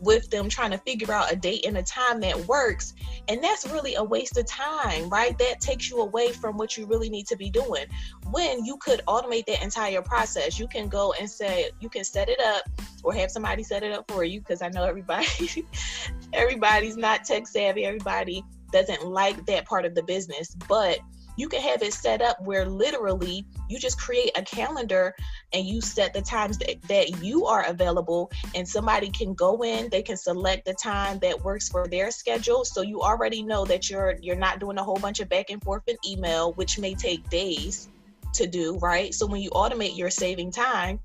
with 0.00 0.30
them 0.30 0.48
trying 0.48 0.70
to 0.70 0.78
figure 0.78 1.12
out 1.12 1.32
a 1.32 1.36
date 1.36 1.66
and 1.66 1.76
a 1.76 1.82
time 1.82 2.20
that 2.20 2.36
works. 2.46 2.94
And 3.28 3.42
that's 3.42 3.66
really 3.66 3.96
a 3.96 4.02
waste 4.02 4.36
of 4.38 4.46
time, 4.46 5.08
right? 5.08 5.36
That 5.38 5.60
takes 5.60 5.90
you 5.90 6.00
away 6.00 6.32
from 6.32 6.56
what 6.56 6.76
you 6.76 6.86
really 6.86 7.10
need 7.10 7.26
to 7.26 7.36
be 7.36 7.50
doing. 7.50 7.84
When 8.30 8.64
you 8.64 8.76
could 8.78 9.02
automate 9.08 9.46
that 9.46 9.62
entire 9.62 10.02
process, 10.02 10.58
you 10.58 10.68
can 10.68 10.88
go 10.88 11.14
and 11.18 11.28
say, 11.28 11.70
you 11.80 11.88
can 11.88 12.04
set 12.04 12.28
it 12.28 12.40
up 12.40 12.62
or 13.04 13.12
have 13.14 13.30
somebody 13.30 13.62
set 13.62 13.82
it 13.82 13.92
up 13.92 14.10
for 14.10 14.24
you 14.24 14.40
because 14.40 14.62
I 14.62 14.68
know 14.68 14.84
everybody 14.84 15.66
everybody's 16.32 16.96
not 16.96 17.24
tech 17.24 17.46
savvy, 17.46 17.84
everybody 17.84 18.44
doesn't 18.72 19.06
like 19.06 19.46
that 19.46 19.64
part 19.64 19.84
of 19.84 19.94
the 19.94 20.02
business, 20.02 20.54
but 20.68 20.98
you 21.38 21.48
can 21.48 21.62
have 21.62 21.82
it 21.82 21.94
set 21.94 22.20
up 22.20 22.36
where 22.42 22.66
literally 22.66 23.46
you 23.68 23.78
just 23.78 23.98
create 23.98 24.32
a 24.36 24.42
calendar 24.42 25.14
and 25.52 25.64
you 25.64 25.80
set 25.80 26.12
the 26.12 26.20
times 26.20 26.58
that, 26.58 26.82
that 26.88 27.22
you 27.22 27.46
are 27.46 27.64
available 27.66 28.30
and 28.56 28.68
somebody 28.68 29.08
can 29.08 29.34
go 29.34 29.62
in 29.62 29.88
they 29.88 30.02
can 30.02 30.16
select 30.16 30.64
the 30.66 30.74
time 30.74 31.18
that 31.20 31.42
works 31.44 31.68
for 31.68 31.86
their 31.86 32.10
schedule. 32.10 32.64
So 32.64 32.82
you 32.82 33.00
already 33.00 33.42
know 33.42 33.64
that 33.66 33.88
you're 33.88 34.16
you're 34.20 34.36
not 34.36 34.58
doing 34.58 34.78
a 34.78 34.82
whole 34.82 34.98
bunch 34.98 35.20
of 35.20 35.28
back 35.28 35.50
and 35.50 35.62
forth 35.62 35.84
in 35.86 35.96
email 36.06 36.52
which 36.54 36.78
may 36.78 36.94
take 36.94 37.30
days 37.30 37.88
to 38.34 38.46
do 38.48 38.76
right? 38.78 39.14
So 39.14 39.24
when 39.24 39.40
you 39.40 39.50
automate 39.50 39.96
you're 39.96 40.10
saving 40.10 40.50
time 40.50 40.98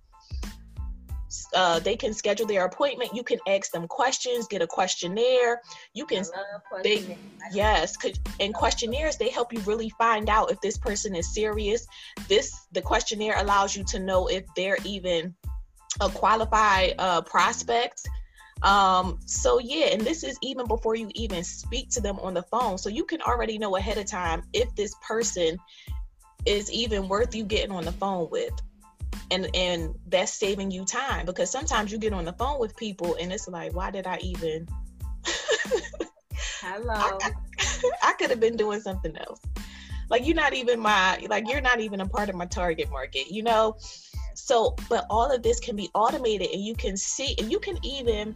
uh, 1.55 1.79
they 1.79 1.95
can 1.95 2.13
schedule 2.13 2.45
their 2.45 2.65
appointment. 2.65 3.13
You 3.13 3.23
can 3.23 3.39
ask 3.47 3.71
them 3.71 3.87
questions, 3.87 4.47
get 4.47 4.61
a 4.61 4.67
questionnaire. 4.67 5.61
You 5.93 6.05
can, 6.05 6.23
they, 6.83 7.17
yes, 7.51 7.97
could, 7.97 8.17
and 8.39 8.53
questionnaires 8.53 9.17
they 9.17 9.29
help 9.29 9.53
you 9.53 9.59
really 9.61 9.89
find 9.97 10.29
out 10.29 10.51
if 10.51 10.59
this 10.61 10.77
person 10.77 11.15
is 11.15 11.33
serious. 11.33 11.85
This 12.27 12.67
the 12.71 12.81
questionnaire 12.81 13.35
allows 13.37 13.75
you 13.75 13.83
to 13.85 13.99
know 13.99 14.27
if 14.27 14.43
they're 14.55 14.77
even 14.83 15.35
a 16.01 16.09
qualified 16.09 16.95
uh, 16.99 17.21
prospect. 17.21 18.07
Um, 18.61 19.19
so 19.25 19.59
yeah, 19.59 19.87
and 19.87 20.01
this 20.01 20.23
is 20.23 20.37
even 20.41 20.67
before 20.67 20.95
you 20.95 21.09
even 21.15 21.43
speak 21.43 21.89
to 21.91 22.01
them 22.01 22.17
on 22.19 22.33
the 22.33 22.43
phone. 22.43 22.77
So 22.77 22.89
you 22.89 23.03
can 23.03 23.21
already 23.21 23.57
know 23.57 23.75
ahead 23.75 23.97
of 23.97 24.05
time 24.05 24.43
if 24.53 24.73
this 24.75 24.95
person 25.05 25.57
is 26.45 26.71
even 26.71 27.07
worth 27.07 27.35
you 27.35 27.43
getting 27.43 27.71
on 27.71 27.85
the 27.85 27.91
phone 27.91 28.29
with 28.29 28.53
and 29.33 29.49
and 29.55 29.95
that's 30.07 30.31
saving 30.31 30.69
you 30.69 30.85
time 30.85 31.25
because 31.25 31.49
sometimes 31.49 31.91
you 31.91 31.97
get 31.97 32.13
on 32.13 32.23
the 32.23 32.33
phone 32.33 32.59
with 32.59 32.75
people 32.77 33.17
and 33.19 33.33
it's 33.33 33.47
like 33.47 33.73
why 33.73 33.89
did 33.89 34.05
i 34.05 34.17
even 34.19 34.67
hello. 36.61 37.17
I, 37.21 37.31
I, 38.03 38.13
could 38.13 38.29
have 38.29 38.39
been 38.39 38.57
doing 38.57 38.79
something 38.81 39.15
else. 39.17 39.41
Like 40.09 40.25
you're 40.25 40.35
not 40.35 40.53
even 40.53 40.79
my 40.79 41.25
like 41.29 41.49
you're 41.49 41.61
not 41.61 41.79
even 41.79 42.01
a 42.01 42.07
part 42.07 42.29
of 42.29 42.35
my 42.35 42.45
target 42.45 42.89
market 42.91 43.31
you 43.31 43.43
know? 43.43 43.77
So 44.35 44.75
but 44.89 45.05
all 45.09 45.31
of 45.31 45.43
this 45.43 45.59
can 45.59 45.75
be 45.75 45.89
automated 45.93 46.49
and 46.51 46.63
you 46.63 46.75
can 46.75 46.97
see 46.97 47.35
and 47.39 47.51
you 47.51 47.59
can 47.59 47.77
even 47.83 48.35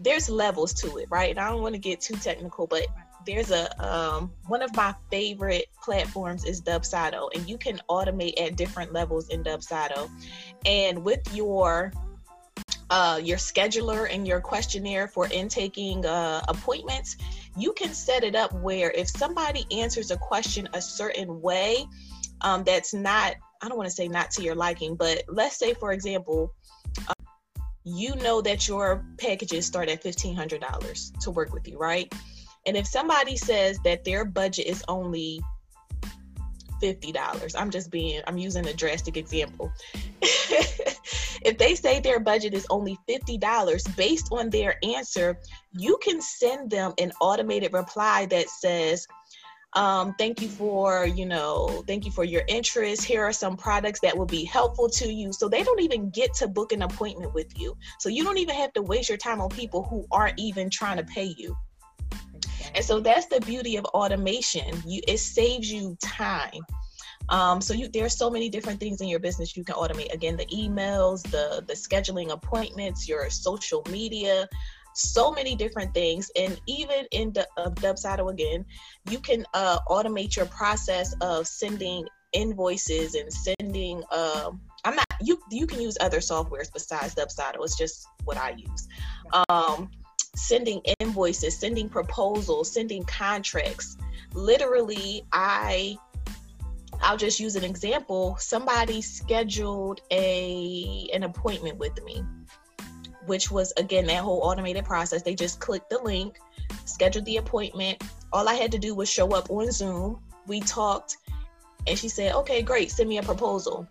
there's 0.00 0.28
levels 0.28 0.72
to 0.74 0.98
it 0.98 1.08
right? 1.10 1.30
And 1.30 1.40
i 1.40 1.50
don't 1.50 1.62
want 1.62 1.74
to 1.74 1.80
get 1.80 2.00
too 2.00 2.16
technical 2.16 2.66
but 2.66 2.86
there's 3.26 3.50
a 3.50 3.84
um, 3.84 4.32
one 4.46 4.62
of 4.62 4.74
my 4.74 4.94
favorite 5.10 5.66
platforms 5.82 6.44
is 6.44 6.62
Dubsado, 6.62 7.28
and 7.34 7.48
you 7.48 7.58
can 7.58 7.80
automate 7.90 8.40
at 8.40 8.56
different 8.56 8.92
levels 8.92 9.28
in 9.28 9.42
Dubsado. 9.42 10.08
And 10.64 11.04
with 11.04 11.20
your 11.34 11.92
uh, 12.88 13.20
your 13.22 13.36
scheduler 13.36 14.08
and 14.10 14.26
your 14.26 14.40
questionnaire 14.40 15.08
for 15.08 15.26
intaking 15.26 16.06
uh, 16.06 16.42
appointments, 16.48 17.16
you 17.56 17.72
can 17.72 17.92
set 17.92 18.22
it 18.22 18.36
up 18.36 18.52
where 18.54 18.92
if 18.92 19.08
somebody 19.08 19.66
answers 19.72 20.10
a 20.10 20.16
question 20.16 20.68
a 20.72 20.80
certain 20.80 21.40
way, 21.42 21.84
um, 22.42 22.62
that's 22.64 22.94
not 22.94 23.34
I 23.60 23.68
don't 23.68 23.76
want 23.76 23.88
to 23.88 23.94
say 23.94 24.06
not 24.06 24.30
to 24.32 24.42
your 24.42 24.54
liking, 24.54 24.94
but 24.94 25.24
let's 25.28 25.56
say 25.56 25.74
for 25.74 25.92
example. 25.92 26.54
Uh, 27.08 27.12
you 27.88 28.16
know 28.16 28.40
that 28.40 28.66
your 28.66 29.04
packages 29.16 29.64
start 29.64 29.88
at 29.88 30.02
$1,500 30.02 31.20
to 31.20 31.30
work 31.30 31.52
with 31.52 31.68
you, 31.68 31.78
right? 31.78 32.12
And 32.66 32.76
if 32.76 32.86
somebody 32.86 33.36
says 33.36 33.78
that 33.84 34.04
their 34.04 34.24
budget 34.24 34.66
is 34.66 34.82
only 34.88 35.40
$50, 36.82 37.54
I'm 37.56 37.70
just 37.70 37.90
being, 37.90 38.20
I'm 38.26 38.38
using 38.38 38.66
a 38.66 38.72
drastic 38.72 39.16
example. 39.16 39.72
if 40.20 41.58
they 41.58 41.74
say 41.74 42.00
their 42.00 42.20
budget 42.20 42.54
is 42.54 42.66
only 42.68 42.98
$50 43.08 43.96
based 43.96 44.28
on 44.32 44.50
their 44.50 44.76
answer, 44.82 45.38
you 45.72 45.98
can 46.02 46.20
send 46.20 46.70
them 46.70 46.92
an 46.98 47.12
automated 47.20 47.72
reply 47.72 48.26
that 48.26 48.48
says, 48.48 49.06
um, 49.72 50.14
thank 50.16 50.40
you 50.40 50.48
for 50.48 51.06
you 51.06 51.26
know 51.26 51.84
thank 51.86 52.06
you 52.06 52.10
for 52.10 52.24
your 52.24 52.42
interest. 52.48 53.04
Here 53.04 53.22
are 53.22 53.32
some 53.32 53.58
products 53.58 54.00
that 54.00 54.16
will 54.16 54.24
be 54.24 54.42
helpful 54.42 54.88
to 54.88 55.12
you. 55.12 55.34
So 55.34 55.50
they 55.50 55.62
don't 55.62 55.82
even 55.82 56.08
get 56.08 56.32
to 56.34 56.48
book 56.48 56.72
an 56.72 56.80
appointment 56.80 57.34
with 57.34 57.58
you. 57.58 57.76
So 57.98 58.08
you 58.08 58.24
don't 58.24 58.38
even 58.38 58.54
have 58.54 58.72
to 58.74 58.82
waste 58.82 59.10
your 59.10 59.18
time 59.18 59.38
on 59.38 59.50
people 59.50 59.82
who 59.82 60.06
aren't 60.10 60.38
even 60.38 60.70
trying 60.70 60.96
to 60.96 61.04
pay 61.04 61.34
you 61.36 61.54
and 62.76 62.84
so 62.84 63.00
that's 63.00 63.26
the 63.26 63.40
beauty 63.40 63.76
of 63.76 63.84
automation. 63.86 64.82
You 64.86 65.00
it 65.08 65.18
saves 65.18 65.72
you 65.72 65.96
time. 66.00 66.60
Um, 67.30 67.60
so 67.60 67.74
you 67.74 67.88
there's 67.88 68.16
so 68.16 68.30
many 68.30 68.48
different 68.48 68.78
things 68.78 69.00
in 69.00 69.08
your 69.08 69.18
business 69.18 69.56
you 69.56 69.64
can 69.64 69.74
automate. 69.74 70.12
Again, 70.12 70.36
the 70.36 70.46
emails, 70.46 71.22
the 71.22 71.64
the 71.66 71.72
scheduling 71.72 72.30
appointments, 72.30 73.08
your 73.08 73.28
social 73.30 73.82
media, 73.90 74.46
so 74.92 75.32
many 75.32 75.56
different 75.56 75.94
things. 75.94 76.30
And 76.36 76.60
even 76.66 77.06
in 77.12 77.32
the 77.32 77.48
uh, 77.56 77.70
Dubsado 77.70 78.30
again, 78.30 78.64
you 79.10 79.18
can 79.18 79.46
uh, 79.54 79.78
automate 79.88 80.36
your 80.36 80.46
process 80.46 81.14
of 81.20 81.46
sending 81.46 82.06
invoices 82.32 83.14
and 83.14 83.32
sending. 83.32 84.02
Uh, 84.12 84.50
I'm 84.84 84.94
not 84.94 85.06
you. 85.20 85.40
You 85.50 85.66
can 85.66 85.80
use 85.80 85.96
other 86.00 86.18
softwares 86.18 86.70
besides 86.72 87.14
Dubsado. 87.14 87.64
It's 87.64 87.78
just 87.78 88.06
what 88.24 88.36
I 88.36 88.50
use. 88.50 88.88
Um, 89.48 89.90
sending 90.34 90.80
invoices, 91.00 91.58
sending 91.58 91.88
proposals, 91.88 92.70
sending 92.70 93.04
contracts. 93.04 93.96
Literally, 94.32 95.24
I 95.32 95.96
I'll 97.02 97.16
just 97.16 97.40
use 97.40 97.56
an 97.56 97.64
example. 97.64 98.36
Somebody 98.38 99.02
scheduled 99.02 100.00
a 100.10 101.08
an 101.12 101.22
appointment 101.24 101.78
with 101.78 102.02
me, 102.04 102.24
which 103.26 103.50
was 103.50 103.72
again 103.76 104.06
that 104.06 104.22
whole 104.22 104.40
automated 104.40 104.84
process. 104.84 105.22
They 105.22 105.34
just 105.34 105.60
clicked 105.60 105.90
the 105.90 105.98
link, 105.98 106.38
scheduled 106.84 107.24
the 107.24 107.36
appointment. 107.38 108.02
All 108.32 108.48
I 108.48 108.54
had 108.54 108.72
to 108.72 108.78
do 108.78 108.94
was 108.94 109.10
show 109.10 109.28
up 109.34 109.50
on 109.50 109.70
Zoom. 109.70 110.20
We 110.46 110.60
talked, 110.60 111.16
and 111.86 111.98
she 111.98 112.08
said, 112.08 112.34
"Okay, 112.34 112.62
great. 112.62 112.90
Send 112.90 113.08
me 113.08 113.18
a 113.18 113.22
proposal." 113.22 113.86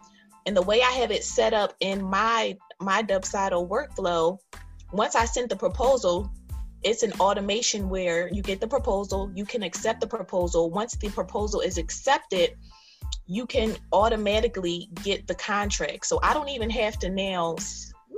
And 0.46 0.56
the 0.56 0.62
way 0.62 0.82
I 0.82 0.92
have 0.92 1.12
it 1.12 1.24
set 1.24 1.54
up 1.54 1.74
in 1.80 2.04
my 2.04 2.58
my 2.80 3.02
Dubsado 3.02 3.68
workflow, 3.68 4.40
once 4.92 5.16
I 5.16 5.26
sent 5.26 5.50
the 5.50 5.56
proposal, 5.56 6.32
it's 6.84 7.04
an 7.04 7.14
automation 7.14 7.90
where 7.90 8.30
you 8.32 8.42
get 8.42 8.62
the 8.62 8.68
proposal, 8.68 9.32
you 9.36 9.46
can 9.46 9.64
accept 9.64 10.02
the 10.02 10.08
proposal. 10.08 10.70
Once 10.70 10.96
the 10.96 11.10
proposal 11.10 11.62
is 11.62 11.78
accepted, 11.78 12.56
you 13.28 13.48
can 13.48 13.76
automatically 13.92 14.90
get 15.04 15.26
the 15.28 15.36
contract. 15.36 16.06
So 16.06 16.20
I 16.22 16.34
don't 16.34 16.50
even 16.50 16.70
have 16.70 17.00
to 17.00 17.10
now 17.10 17.56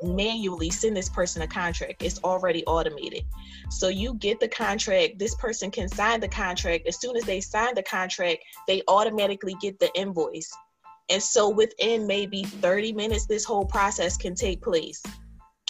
manually 0.04 0.70
send 0.70 0.96
this 0.96 1.10
person 1.10 1.42
a 1.42 1.48
contract. 1.48 2.04
It's 2.04 2.20
already 2.24 2.64
automated. 2.66 3.24
So 3.70 3.88
you 3.88 4.16
get 4.16 4.40
the 4.40 4.48
contract, 4.48 5.18
this 5.18 5.36
person 5.36 5.72
can 5.72 5.88
sign 5.88 6.20
the 6.20 6.28
contract. 6.28 6.88
As 6.88 7.00
soon 7.00 7.16
as 7.16 7.24
they 7.24 7.42
sign 7.42 7.74
the 7.74 7.84
contract, 7.84 8.40
they 8.68 8.84
automatically 8.88 9.56
get 9.62 9.80
the 9.80 9.90
invoice. 9.96 10.52
And 11.10 11.24
so 11.24 11.50
within 11.50 12.06
maybe 12.06 12.44
30 12.44 12.94
minutes, 12.94 13.26
this 13.26 13.46
whole 13.46 13.66
process 13.66 14.18
can 14.18 14.36
take 14.36 14.62
place. 14.62 15.02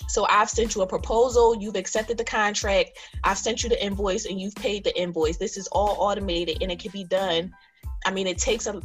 So 0.08 0.25
I've 0.30 0.50
sent 0.50 0.75
you 0.75 0.82
a 0.84 0.88
proposal, 0.88 1.56
you've 1.60 1.75
accepted 1.75 2.18
the 2.18 2.24
contract, 2.24 2.92
I've 3.24 3.38
sent 3.38 3.63
you 3.63 3.70
the 3.70 3.84
invoice, 3.84 4.25
and 4.25 4.39
you've 4.39 4.56
paid 4.56 4.84
the 4.84 4.98
invoice. 5.00 5.38
This 5.38 5.58
is 5.58 5.68
all 5.68 5.98
automated 6.00 6.62
and 6.62 6.72
it 6.72 6.80
can 6.80 6.92
be 6.92 7.04
done. 7.04 7.51
I 8.06 8.12
mean, 8.12 8.27
it 8.27 8.38
takes 8.38 8.68
a 8.68 8.80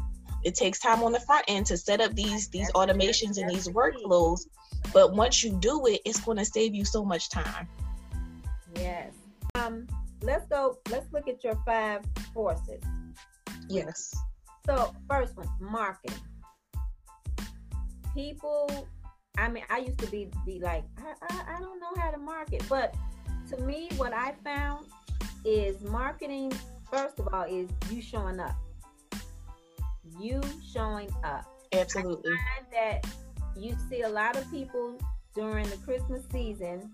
it 0.44 0.56
takes 0.56 0.80
time 0.80 1.04
on 1.04 1.12
the 1.12 1.20
front 1.20 1.44
end 1.46 1.66
to 1.66 1.76
set 1.76 2.00
up 2.00 2.14
these 2.14 2.48
these 2.48 2.70
automations 2.72 3.38
and 3.38 3.48
these 3.48 3.68
workflows. 3.68 4.40
But 4.92 5.14
once 5.14 5.44
you 5.44 5.52
do 5.52 5.86
it, 5.86 6.00
it's 6.04 6.20
going 6.20 6.38
to 6.38 6.44
save 6.44 6.74
you 6.74 6.84
so 6.84 7.04
much 7.04 7.30
time. 7.30 7.68
Yes. 8.74 9.12
Um, 9.54 9.86
let's 10.22 10.46
go. 10.48 10.78
Let's 10.90 11.12
look 11.12 11.28
at 11.28 11.44
your 11.44 11.56
five 11.64 12.02
forces. 12.34 12.82
Yes. 13.68 14.12
So 14.66 14.94
first 15.08 15.36
one, 15.36 15.48
marketing. 15.60 16.18
People 18.14 18.88
I 19.38 19.48
mean, 19.48 19.64
I 19.70 19.78
used 19.78 19.98
to 19.98 20.06
be 20.08 20.30
be 20.44 20.60
like, 20.60 20.84
I, 20.98 21.14
I, 21.30 21.56
I 21.56 21.60
don't 21.60 21.80
know 21.80 21.92
how 21.96 22.10
to 22.10 22.18
market, 22.18 22.62
but 22.68 22.94
to 23.50 23.56
me, 23.62 23.88
what 23.96 24.12
I 24.12 24.34
found 24.44 24.86
is 25.44 25.80
marketing. 25.82 26.52
First 26.90 27.18
of 27.18 27.28
all, 27.32 27.44
is 27.44 27.70
you 27.90 28.02
showing 28.02 28.38
up. 28.38 28.56
You 30.20 30.42
showing 30.72 31.10
up. 31.24 31.46
Absolutely. 31.72 32.32
that 32.72 33.06
you 33.56 33.74
see 33.88 34.02
a 34.02 34.08
lot 34.08 34.36
of 34.36 34.50
people 34.50 34.98
during 35.34 35.68
the 35.70 35.76
Christmas 35.78 36.22
season 36.30 36.92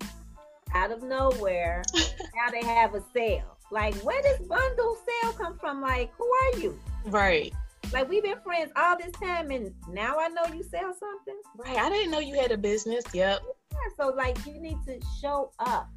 out 0.75 0.93
of 0.93 1.03
nowhere. 1.03 1.83
now 1.95 2.51
they 2.53 2.65
have 2.65 2.95
a 2.95 3.03
sale. 3.13 3.57
Like, 3.71 3.95
where 3.97 4.23
does 4.23 4.47
bundle 4.47 4.97
sale 4.97 5.33
come 5.33 5.59
from? 5.59 5.81
Like, 5.81 6.13
who 6.17 6.25
are 6.25 6.59
you? 6.59 6.79
Right. 7.07 7.53
Like 7.93 8.09
we've 8.09 8.23
been 8.23 8.41
friends 8.45 8.71
all 8.77 8.99
this 8.99 9.13
time, 9.13 9.51
and 9.51 9.73
now 9.91 10.19
I 10.19 10.29
know 10.29 10.45
you 10.55 10.63
sell 10.63 10.95
something. 10.95 11.41
Right. 11.57 11.79
I 11.79 11.89
didn't 11.89 12.11
know 12.11 12.19
you 12.19 12.35
had 12.35 12.53
a 12.53 12.59
business. 12.59 13.05
Yep. 13.13 13.41
Yeah. 13.73 13.79
So 13.97 14.09
like 14.09 14.37
you 14.47 14.61
need 14.61 14.79
to 14.87 15.01
show 15.21 15.53
up, 15.59 15.89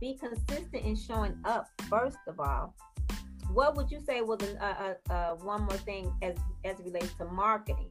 be 0.00 0.18
consistent 0.18 0.84
in 0.84 0.96
showing 0.96 1.38
up. 1.44 1.68
First 1.88 2.18
of 2.28 2.40
all, 2.40 2.74
what 3.54 3.74
would 3.74 3.90
you 3.90 4.00
say 4.00 4.20
was 4.20 4.42
uh, 4.42 4.94
uh, 5.10 5.12
uh, 5.12 5.34
one 5.36 5.62
more 5.62 5.78
thing 5.78 6.12
as 6.22 6.36
as 6.64 6.78
it 6.78 6.84
relates 6.84 7.14
to 7.14 7.24
marketing? 7.24 7.90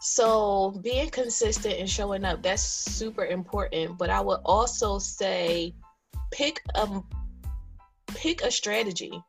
So 0.00 0.78
being 0.82 1.08
consistent 1.08 1.76
and 1.78 1.88
showing 1.88 2.26
up 2.26 2.42
that's 2.42 2.62
super 2.62 3.24
important. 3.24 3.96
But 3.96 4.10
I 4.10 4.20
would 4.20 4.40
also 4.44 4.98
say 4.98 5.74
pick 6.32 6.60
a 6.74 7.02
pick 8.08 8.42
a 8.42 8.50
strategy 8.50 9.22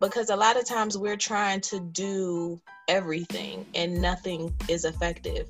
because 0.00 0.30
a 0.30 0.36
lot 0.36 0.56
of 0.56 0.66
times 0.66 0.98
we're 0.98 1.16
trying 1.16 1.60
to 1.62 1.80
do 1.80 2.60
everything 2.88 3.66
and 3.74 4.00
nothing 4.00 4.54
is 4.68 4.84
effective. 4.84 5.48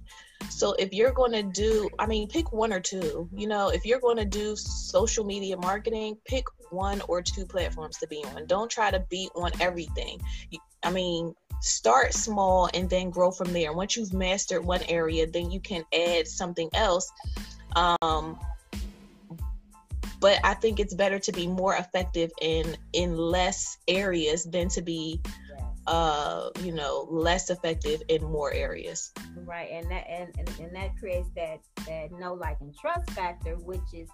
So 0.51 0.75
if 0.75 0.93
you're 0.93 1.13
going 1.13 1.33
to 1.33 1.43
do, 1.43 1.89
I 1.99 2.07
mean, 2.07 2.29
pick 2.29 2.53
one 2.53 2.73
or 2.73 2.81
two. 2.81 3.29
You 3.35 3.47
know, 3.47 3.69
if 3.69 3.85
you're 3.87 4.01
going 4.01 4.19
to 4.19 4.25
do 4.25 4.57
social 4.57 5.25
media 5.25 5.57
marketing, 5.57 6.19
pick 6.27 6.45
one 6.71 7.01
or 7.09 7.23
two 7.23 7.47
platforms 7.47 7.97
to 7.99 8.07
be 8.09 8.23
on. 8.35 8.47
Don't 8.47 8.71
try 8.71 8.91
to 8.91 9.01
be 9.09 9.29
on 9.35 9.53
everything. 9.61 10.21
I 10.83 10.91
mean, 10.91 11.35
start 11.61 12.13
small 12.13 12.69
and 12.75 12.91
then 12.91 13.11
grow 13.11 13.31
from 13.31 13.53
there. 13.53 13.73
Once 13.73 13.97
you've 13.97 14.13
mastered 14.13 14.65
one 14.65 14.83
area, 14.89 15.27
then 15.27 15.51
you 15.51 15.61
can 15.61 15.85
add 15.95 16.29
something 16.29 16.69
else. 16.75 17.11
Um, 17.75 18.39
but 20.25 20.41
I 20.43 20.55
think 20.55 20.81
it's 20.81 20.95
better 20.95 21.19
to 21.19 21.33
be 21.33 21.47
more 21.47 21.77
effective 21.77 22.33
in 22.41 22.79
in 22.95 23.15
less 23.15 23.77
areas 23.87 24.45
than 24.45 24.69
to 24.71 24.81
be 24.81 25.21
uh 25.87 26.49
you 26.63 26.73
know 26.73 27.07
less 27.11 27.51
effective 27.51 28.01
in 28.09 28.25
more 28.25 28.51
areas. 28.51 29.13
Right 29.45 29.69
and 29.71 29.91
that 29.91 30.07
and, 30.09 30.35
and, 30.39 30.49
and 30.59 30.75
that 30.77 30.97
creates 30.97 31.29
that 31.37 31.59
that 31.87 32.11
no 32.13 32.33
like 32.33 32.57
and 32.63 32.75
trust 32.75 33.11
factor 33.11 33.57
which 33.57 33.93
is 33.93 34.09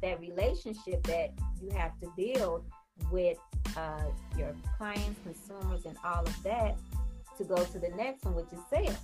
that 0.00 0.18
relationship 0.18 1.02
that 1.02 1.34
you 1.60 1.68
have 1.76 1.92
to 2.00 2.10
build 2.16 2.64
with 3.12 3.36
uh, 3.76 4.04
your 4.38 4.54
clients 4.78 5.20
consumers 5.22 5.84
and 5.84 5.98
all 6.02 6.22
of 6.22 6.42
that 6.42 6.78
to 7.36 7.44
go 7.44 7.56
to 7.56 7.78
the 7.78 7.90
next 7.98 8.24
one 8.24 8.34
which 8.34 8.50
is 8.50 8.60
sales. 8.72 8.96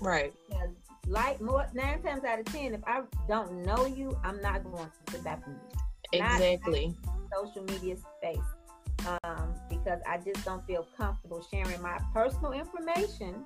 Right. 0.00 0.32
Because 0.48 0.70
like 1.08 1.40
more 1.40 1.66
nine 1.74 2.02
times 2.02 2.24
out 2.24 2.38
of 2.38 2.44
ten, 2.46 2.74
if 2.74 2.80
I 2.86 3.00
don't 3.26 3.64
know 3.64 3.86
you, 3.86 4.16
I'm 4.22 4.40
not 4.42 4.62
going 4.64 4.86
to 4.86 5.12
sit 5.12 5.24
back 5.24 5.46
with 5.46 5.56
you. 5.56 6.20
Exactly. 6.20 6.94
social 7.34 7.64
media 7.64 7.96
space. 7.96 8.38
Um, 9.22 9.54
because 9.70 10.00
I 10.08 10.18
just 10.18 10.44
don't 10.44 10.66
feel 10.66 10.86
comfortable 10.96 11.46
sharing 11.50 11.80
my 11.80 11.98
personal 12.12 12.52
information, 12.52 13.44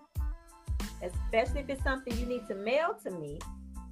especially 1.03 1.61
if 1.61 1.69
it's 1.69 1.83
something 1.83 2.17
you 2.19 2.27
need 2.27 2.49
to 2.49 2.55
mail 2.55 2.97
to 3.05 3.11
me. 3.11 3.39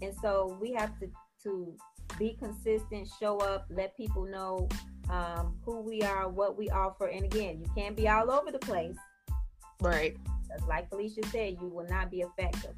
And 0.02 0.14
so 0.22 0.56
we 0.60 0.72
have 0.72 0.98
to 1.00 1.10
to 1.44 1.74
be 2.18 2.36
consistent, 2.38 3.08
show 3.20 3.38
up, 3.38 3.66
let 3.70 3.96
people 3.96 4.24
know 4.24 4.68
um, 5.10 5.56
who 5.64 5.80
we 5.80 6.02
are, 6.02 6.28
what 6.28 6.56
we 6.56 6.70
offer. 6.70 7.06
And 7.06 7.24
again, 7.24 7.60
you 7.60 7.66
can't 7.74 7.96
be 7.96 8.08
all 8.08 8.30
over 8.30 8.50
the 8.50 8.58
place. 8.58 8.96
Right. 9.80 10.16
Because 10.42 10.66
like 10.66 10.90
Phylicia 10.90 11.24
said, 11.30 11.56
you 11.60 11.68
will 11.68 11.86
not 11.88 12.10
be 12.10 12.22
effective. 12.22 12.74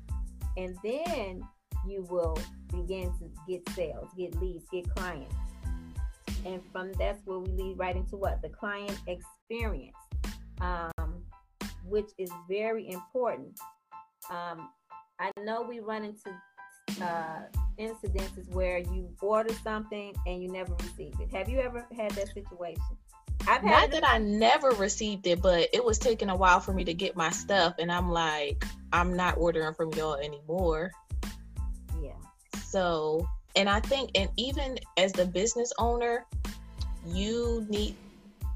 And 0.57 0.77
then 0.85 1.43
you 1.87 2.07
will 2.11 2.39
begin 2.71 3.13
to 3.19 3.31
get 3.49 3.69
sales, 3.71 4.09
get 4.17 4.35
leads, 4.41 4.65
get 4.71 4.89
clients. 4.95 5.35
And 6.45 6.61
from 6.73 6.93
that's 6.99 7.21
where 7.25 7.39
we 7.39 7.51
lead 7.53 7.79
right 7.79 7.97
into 7.97 8.17
what? 8.17 8.43
The 8.43 8.49
client 8.49 8.99
experience, 9.07 9.97
um, 10.61 11.23
which 11.85 12.11
is 12.19 12.31
very 12.49 12.89
important. 12.91 13.59
Um, 14.31 14.69
I 15.21 15.31
know 15.41 15.63
we 15.63 15.81
run 15.81 16.05
into 16.05 16.31
uh, 17.01 17.43
incidences 17.79 18.49
where 18.53 18.79
you 18.79 19.09
order 19.21 19.55
something 19.63 20.15
and 20.27 20.43
you 20.43 20.51
never 20.51 20.75
receive 20.75 21.15
it. 21.21 21.35
Have 21.35 21.49
you 21.49 21.61
ever 21.61 21.87
had 21.97 22.11
that 22.13 22.29
situation? 22.35 22.83
I've 23.49 23.65
not 23.65 23.91
that 23.91 24.07
I 24.07 24.19
never 24.19 24.71
received 24.71 25.27
it, 25.27 25.43
but 25.43 25.69
it 25.73 25.85
was 25.85 25.99
taking 25.99 26.31
a 26.31 26.37
while 26.37 26.61
for 26.61 26.73
me 26.73 26.85
to 26.85 26.95
get 26.95 27.17
my 27.17 27.31
stuff, 27.31 27.75
and 27.79 27.91
I'm 27.91 28.11
like, 28.11 28.65
I'm 28.93 29.15
not 29.15 29.37
ordering 29.39 29.75
from 29.75 29.93
y'all 29.95 30.15
anymore. 30.15 30.93
Yeah. 32.03 32.13
So, 32.65 33.29
and 33.57 33.69
I 33.69 33.81
think, 33.81 34.11
and 34.15 34.31
even 34.37 34.79
as 34.97 35.13
the 35.13 35.27
business 35.27 35.73
owner, 35.79 36.27
you 37.07 37.67
need, 37.69 37.97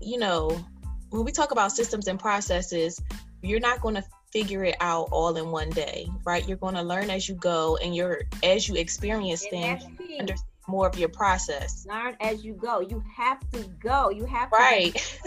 you 0.00 0.18
know, 0.18 0.64
when 1.10 1.24
we 1.24 1.32
talk 1.32 1.50
about 1.50 1.72
systems 1.72 2.08
and 2.08 2.18
processes, 2.18 3.00
you're 3.42 3.60
not 3.60 3.80
going 3.80 3.94
to 3.94 4.04
figure 4.32 4.64
it 4.64 4.76
out 4.80 5.08
all 5.12 5.36
in 5.36 5.50
one 5.50 5.70
day, 5.70 6.08
right? 6.24 6.46
You're 6.46 6.56
going 6.56 6.74
to 6.74 6.82
learn 6.82 7.10
as 7.10 7.28
you 7.28 7.34
go, 7.34 7.76
and 7.82 7.94
you're 7.94 8.22
as 8.42 8.68
you 8.68 8.76
experience 8.76 9.42
and 9.44 9.50
things, 9.50 9.84
understand 10.18 10.42
more 10.68 10.88
of 10.88 10.99
your 10.99 11.08
process. 11.08 11.87
Learn 11.88 12.16
as 12.20 12.44
you 12.44 12.54
go. 12.54 12.80
You 12.80 13.02
have 13.16 13.38
to 13.52 13.62
go. 13.80 14.11
You 14.11 14.25
have 14.25 14.50
to 14.50 14.56
right. 14.56 15.20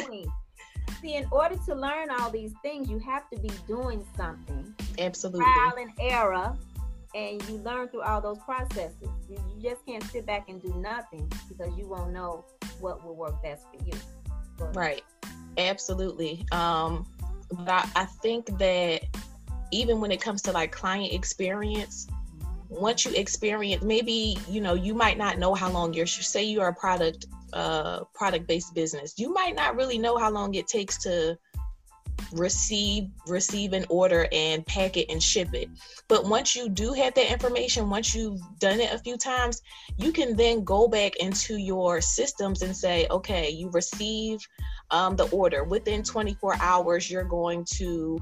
See, 1.01 1.15
in 1.15 1.27
order 1.31 1.55
to 1.65 1.75
learn 1.75 2.09
all 2.09 2.29
these 2.29 2.53
things, 2.61 2.89
you 2.89 2.99
have 2.99 3.29
to 3.29 3.39
be 3.39 3.51
doing 3.67 4.05
something. 4.17 4.73
Absolutely. 4.97 5.45
Trial 5.45 5.73
and 5.79 5.91
error, 5.99 6.57
and 7.15 7.41
you 7.47 7.57
learn 7.57 7.87
through 7.87 8.01
all 8.01 8.19
those 8.19 8.39
processes. 8.39 9.07
You, 9.29 9.37
you 9.55 9.69
just 9.69 9.85
can't 9.85 10.03
sit 10.03 10.25
back 10.25 10.49
and 10.49 10.61
do 10.61 10.73
nothing 10.75 11.31
because 11.47 11.77
you 11.77 11.87
won't 11.87 12.11
know 12.11 12.43
what 12.79 13.05
will 13.05 13.15
work 13.15 13.41
best 13.41 13.65
for 13.71 13.85
you. 13.85 13.93
But, 14.57 14.75
right. 14.75 15.03
Absolutely. 15.57 16.45
Um, 16.51 17.05
but 17.51 17.69
I, 17.69 17.89
I 17.95 18.05
think 18.05 18.57
that 18.59 19.03
even 19.71 20.01
when 20.01 20.11
it 20.11 20.19
comes 20.19 20.41
to 20.43 20.51
like 20.51 20.71
client 20.71 21.13
experience, 21.13 22.07
once 22.69 23.03
you 23.03 23.11
experience 23.15 23.83
maybe 23.83 24.37
you 24.47 24.61
know 24.61 24.73
you 24.73 24.93
might 24.93 25.17
not 25.17 25.39
know 25.39 25.53
how 25.53 25.69
long 25.69 25.93
you're 25.93 26.05
say 26.05 26.43
you're 26.43 26.67
a 26.67 26.73
product 26.73 27.25
uh 27.53 28.01
product 28.13 28.47
based 28.47 28.75
business 28.75 29.15
you 29.17 29.33
might 29.33 29.55
not 29.55 29.75
really 29.75 29.97
know 29.97 30.17
how 30.17 30.29
long 30.29 30.53
it 30.53 30.67
takes 30.67 30.97
to 30.97 31.37
receive 32.31 33.09
receive 33.27 33.73
an 33.73 33.85
order 33.89 34.27
and 34.31 34.65
pack 34.65 34.97
it 34.97 35.09
and 35.09 35.21
ship 35.21 35.53
it. 35.53 35.69
But 36.07 36.25
once 36.25 36.55
you 36.55 36.69
do 36.69 36.93
have 36.93 37.13
that 37.15 37.31
information 37.31 37.89
once 37.89 38.13
you've 38.13 38.41
done 38.59 38.79
it 38.79 38.93
a 38.93 38.99
few 38.99 39.17
times 39.17 39.61
you 39.97 40.11
can 40.11 40.35
then 40.35 40.63
go 40.63 40.87
back 40.87 41.15
into 41.17 41.57
your 41.57 42.01
systems 42.01 42.61
and 42.61 42.75
say 42.75 43.07
okay 43.09 43.49
you 43.49 43.69
receive 43.69 44.39
um, 44.91 45.15
the 45.15 45.27
order. 45.29 45.63
Within 45.63 46.03
24 46.03 46.57
hours 46.59 47.09
you're 47.09 47.23
going 47.23 47.65
to 47.75 48.19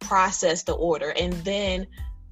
process 0.00 0.62
the 0.62 0.74
order. 0.74 1.10
And 1.10 1.32
then 1.44 1.86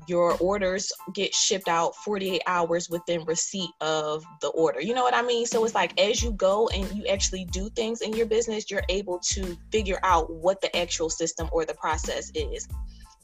your 0.07 0.37
orders 0.39 0.93
get 1.15 1.35
shipped 1.35 1.69
out 1.69 1.95
48 1.97 2.43
hours 2.47 2.91
within 2.91 3.25
receipt 3.25 3.71
of 3.81 4.25
the 4.41 4.49
order. 4.49 4.81
You 4.81 4.95
know 4.95 5.03
what 5.03 5.15
I 5.15 5.23
mean? 5.23 5.47
So 5.47 5.65
it's 5.65 5.75
like 5.75 5.99
as 6.01 6.23
you 6.23 6.33
go 6.33 6.69
and 6.69 6.91
you 6.97 7.07
actually 7.07 7.45
do 7.47 7.69
things 7.71 8.01
in 8.01 8.13
your 8.13 8.27
business, 8.27 8.71
you're 8.71 8.85
able 8.89 9.19
to 9.31 9.57
figure 9.71 10.01
out 10.03 10.31
what 10.31 10.61
the 10.61 10.75
actual 10.77 11.11
system 11.11 11.49
or 11.53 11.65
the 11.65 11.75
process 11.75 12.31
is. 12.35 12.69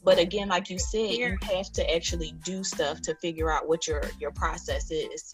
But 0.03 0.17
again, 0.17 0.49
like 0.49 0.69
you 0.69 0.79
said, 0.79 1.11
you 1.11 1.37
have 1.43 1.71
to 1.73 1.95
actually 1.95 2.33
do 2.43 2.63
stuff 2.63 3.01
to 3.03 3.15
figure 3.15 3.51
out 3.51 3.67
what 3.67 3.87
your 3.87 4.03
your 4.19 4.31
process 4.31 4.89
is. 4.89 5.31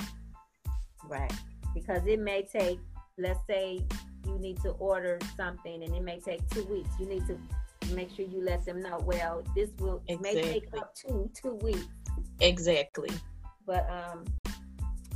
Right. 1.05 1.31
Because 1.73 2.05
it 2.05 2.19
may 2.19 2.43
take 2.43 2.79
let's 3.17 3.39
say 3.47 3.83
you 4.25 4.37
need 4.39 4.61
to 4.61 4.71
order 4.71 5.19
something 5.35 5.83
and 5.83 5.95
it 5.95 6.03
may 6.03 6.19
take 6.19 6.47
2 6.51 6.65
weeks. 6.65 6.89
You 6.99 7.07
need 7.07 7.25
to 7.27 7.39
make 7.95 8.09
sure 8.15 8.25
you 8.25 8.43
let 8.43 8.65
them 8.65 8.81
know. 8.81 8.99
Well, 9.03 9.43
this 9.55 9.69
will 9.79 10.01
exactly. 10.07 10.41
may 10.41 10.51
take 10.53 10.77
up 10.77 10.95
to 10.95 11.29
two 11.33 11.55
weeks. 11.55 11.87
Exactly. 12.39 13.09
But 13.65 13.89
um, 13.89 14.25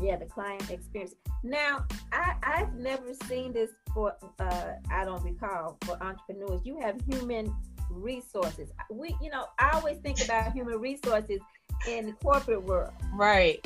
yeah, 0.01 0.17
the 0.17 0.25
client 0.25 0.69
experience. 0.69 1.15
Now, 1.43 1.86
I 2.12 2.36
I've 2.43 2.73
never 2.73 3.13
seen 3.27 3.53
this 3.53 3.71
for 3.93 4.15
uh 4.39 4.73
I 4.91 5.05
don't 5.05 5.23
recall 5.23 5.77
for 5.81 6.01
entrepreneurs. 6.01 6.62
You 6.63 6.79
have 6.79 6.99
human 7.07 7.53
resources. 7.89 8.69
We 8.89 9.15
you 9.21 9.29
know 9.29 9.45
I 9.60 9.71
always 9.73 9.97
think 9.99 10.23
about 10.23 10.51
human 10.53 10.79
resources 10.79 11.39
in 11.88 12.07
the 12.07 12.13
corporate 12.13 12.63
world. 12.63 12.93
Right. 13.13 13.65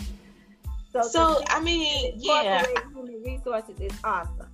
So, 0.92 1.02
so 1.02 1.42
I 1.50 1.60
mean, 1.60 2.14
yeah, 2.16 2.66
human 2.94 3.22
resources 3.22 3.80
is 3.80 3.92
awesome. 4.04 4.48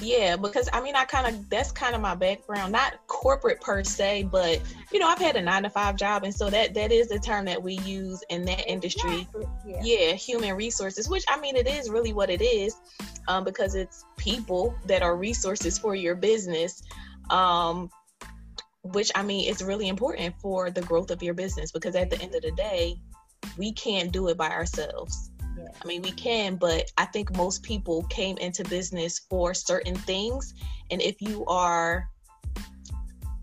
Yeah, 0.00 0.36
because 0.36 0.68
I 0.72 0.80
mean, 0.80 0.96
I 0.96 1.04
kind 1.04 1.26
of 1.26 1.50
that's 1.50 1.72
kind 1.72 1.94
of 1.94 2.00
my 2.00 2.14
background, 2.14 2.72
not 2.72 3.06
corporate 3.06 3.60
per 3.60 3.84
se, 3.84 4.28
but 4.30 4.60
you 4.92 4.98
know, 4.98 5.06
I've 5.06 5.18
had 5.18 5.36
a 5.36 5.42
nine 5.42 5.62
to 5.64 5.70
five 5.70 5.96
job, 5.96 6.24
and 6.24 6.34
so 6.34 6.48
that 6.50 6.74
that 6.74 6.90
is 6.90 7.08
the 7.08 7.18
term 7.18 7.44
that 7.46 7.62
we 7.62 7.74
use 7.80 8.22
in 8.30 8.44
that 8.46 8.66
industry. 8.66 9.26
Yeah, 9.66 9.80
yeah 9.82 10.12
human 10.12 10.56
resources, 10.56 11.08
which 11.08 11.24
I 11.28 11.38
mean, 11.38 11.56
it 11.56 11.66
is 11.66 11.90
really 11.90 12.12
what 12.12 12.30
it 12.30 12.40
is, 12.40 12.74
um, 13.28 13.44
because 13.44 13.74
it's 13.74 14.04
people 14.16 14.74
that 14.86 15.02
are 15.02 15.16
resources 15.16 15.78
for 15.78 15.94
your 15.94 16.14
business. 16.14 16.82
Um, 17.28 17.90
which 18.82 19.10
I 19.14 19.22
mean, 19.22 19.50
it's 19.50 19.62
really 19.62 19.88
important 19.88 20.34
for 20.40 20.70
the 20.70 20.80
growth 20.80 21.10
of 21.10 21.22
your 21.22 21.34
business 21.34 21.70
because 21.70 21.94
at 21.94 22.08
the 22.10 22.20
end 22.20 22.34
of 22.34 22.42
the 22.42 22.52
day, 22.52 22.96
we 23.58 23.72
can't 23.72 24.10
do 24.10 24.28
it 24.28 24.36
by 24.36 24.48
ourselves. 24.50 25.29
I 25.82 25.86
mean, 25.86 26.02
we 26.02 26.12
can, 26.12 26.56
but 26.56 26.90
I 26.96 27.06
think 27.06 27.36
most 27.36 27.62
people 27.62 28.02
came 28.04 28.36
into 28.38 28.64
business 28.64 29.20
for 29.30 29.54
certain 29.54 29.94
things. 29.94 30.54
And 30.90 31.00
if 31.00 31.20
you 31.20 31.44
are, 31.46 32.08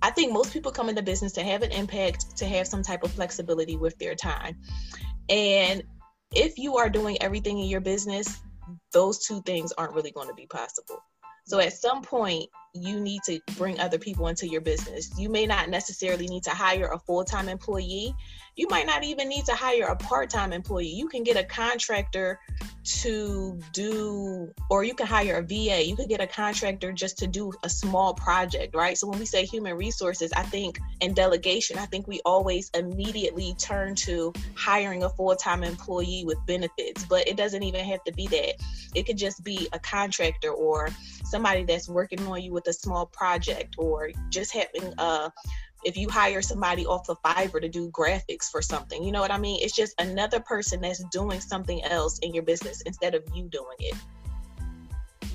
I 0.02 0.12
think 0.12 0.32
most 0.32 0.54
people 0.54 0.72
come 0.72 0.90
into 0.90 1.02
business 1.02 1.34
to 1.34 1.44
have 1.44 1.64
an 1.64 1.72
impact, 1.72 2.38
to 2.38 2.46
have 2.46 2.68
some 2.68 2.84
type 2.84 3.04
of 3.04 3.12
flexibility 3.12 3.78
with 3.78 3.98
their 3.98 4.16
time. 4.16 4.58
And 5.30 5.84
if 6.34 6.58
you 6.58 6.78
are 6.78 6.90
doing 6.90 7.22
everything 7.22 7.60
in 7.60 7.68
your 7.68 7.82
business, 7.82 8.40
those 8.92 9.20
two 9.20 9.42
things 9.44 9.72
aren't 9.78 9.94
really 9.94 10.12
going 10.12 10.28
to 10.28 10.34
be 10.34 10.46
possible. 10.48 11.02
So 11.46 11.60
at 11.60 11.74
some 11.74 12.02
point, 12.02 12.50
you 12.74 13.00
need 13.00 13.22
to 13.24 13.40
bring 13.58 13.80
other 13.80 13.98
people 13.98 14.28
into 14.28 14.48
your 14.48 14.62
business. 14.62 15.12
You 15.18 15.30
may 15.30 15.46
not 15.46 15.70
necessarily 15.70 16.28
need 16.28 16.44
to 16.44 16.52
hire 16.52 16.92
a 16.94 17.00
full 17.00 17.24
time 17.24 17.50
employee. 17.50 18.14
You 18.56 18.68
might 18.70 18.88
not 18.88 19.04
even 19.04 19.30
need 19.30 19.46
to 19.46 19.54
hire 19.54 19.86
a 19.86 19.96
part 19.96 20.30
time 20.30 20.52
employee. 20.52 20.88
You 20.88 21.08
can 21.08 21.24
get 21.24 21.38
a 21.38 21.44
contractor 21.44 22.40
to 22.84 23.60
do, 23.74 24.52
or 24.70 24.84
you 24.84 24.94
can 24.94 25.08
hire 25.08 25.38
a 25.38 25.42
VA. 25.42 25.86
You 25.86 25.96
could 25.96 26.10
get 26.10 26.22
a 26.22 26.28
contractor 26.28 26.92
just 26.92 27.18
to 27.20 27.28
do 27.28 27.52
a 27.64 27.70
small 27.70 28.14
project, 28.14 28.76
right? 28.76 28.98
So 28.98 29.08
when 29.08 29.20
we 29.20 29.26
say 29.26 29.46
human 29.46 29.76
resources, 29.76 30.32
I 30.34 30.44
think, 30.44 30.80
in 31.02 31.14
delegation, 31.14 31.78
I 31.78 31.86
think 31.86 32.08
we 32.08 32.22
always 32.26 32.72
immediately 32.74 33.56
turn 33.60 33.96
to 33.96 34.34
hiring 34.56 35.04
a 35.04 35.10
full 35.10 35.36
time 35.36 35.64
employee 35.64 36.24
with 36.26 36.38
benefits, 36.48 37.06
but 37.06 37.28
it 37.28 37.38
doesn't 37.38 37.64
even 37.64 37.84
have 37.86 38.04
to 38.06 38.14
be 38.14 38.28
that. 38.28 38.56
It 38.96 39.06
could 39.06 39.18
just 39.18 39.44
be 39.44 39.68
a 39.74 39.80
contractor 39.80 40.52
or 40.52 40.90
somebody 41.26 41.64
that's 41.64 41.90
working 41.90 42.26
on 42.26 42.42
you 42.42 42.54
with 42.58 42.67
a 42.67 42.74
small 42.74 43.06
project 43.06 43.76
or 43.78 44.10
just 44.30 44.52
having 44.52 44.91
uh 44.98 45.30
if 45.86 45.96
you 45.96 46.10
hire 46.10 46.41
somebody 46.41 46.88
off 46.88 47.08
of 47.08 47.22
Fiverr 47.22 47.62
to 47.62 47.70
do 47.70 47.91
graphics 47.91 48.50
for 48.52 48.63
something, 48.63 49.04
you 49.04 49.12
know 49.12 49.22
what 49.22 49.30
I 49.30 49.38
mean? 49.38 49.60
It's 49.62 49.76
just 49.76 49.93
another 50.02 50.39
person 50.39 50.82
that's 50.82 51.04
doing 51.12 51.39
something 51.39 51.84
else 51.84 52.17
in 52.20 52.34
your 52.34 52.41
business 52.41 52.82
instead 52.82 53.13
of 53.13 53.24
you 53.32 53.43
doing 53.43 53.78
it. 53.80 53.96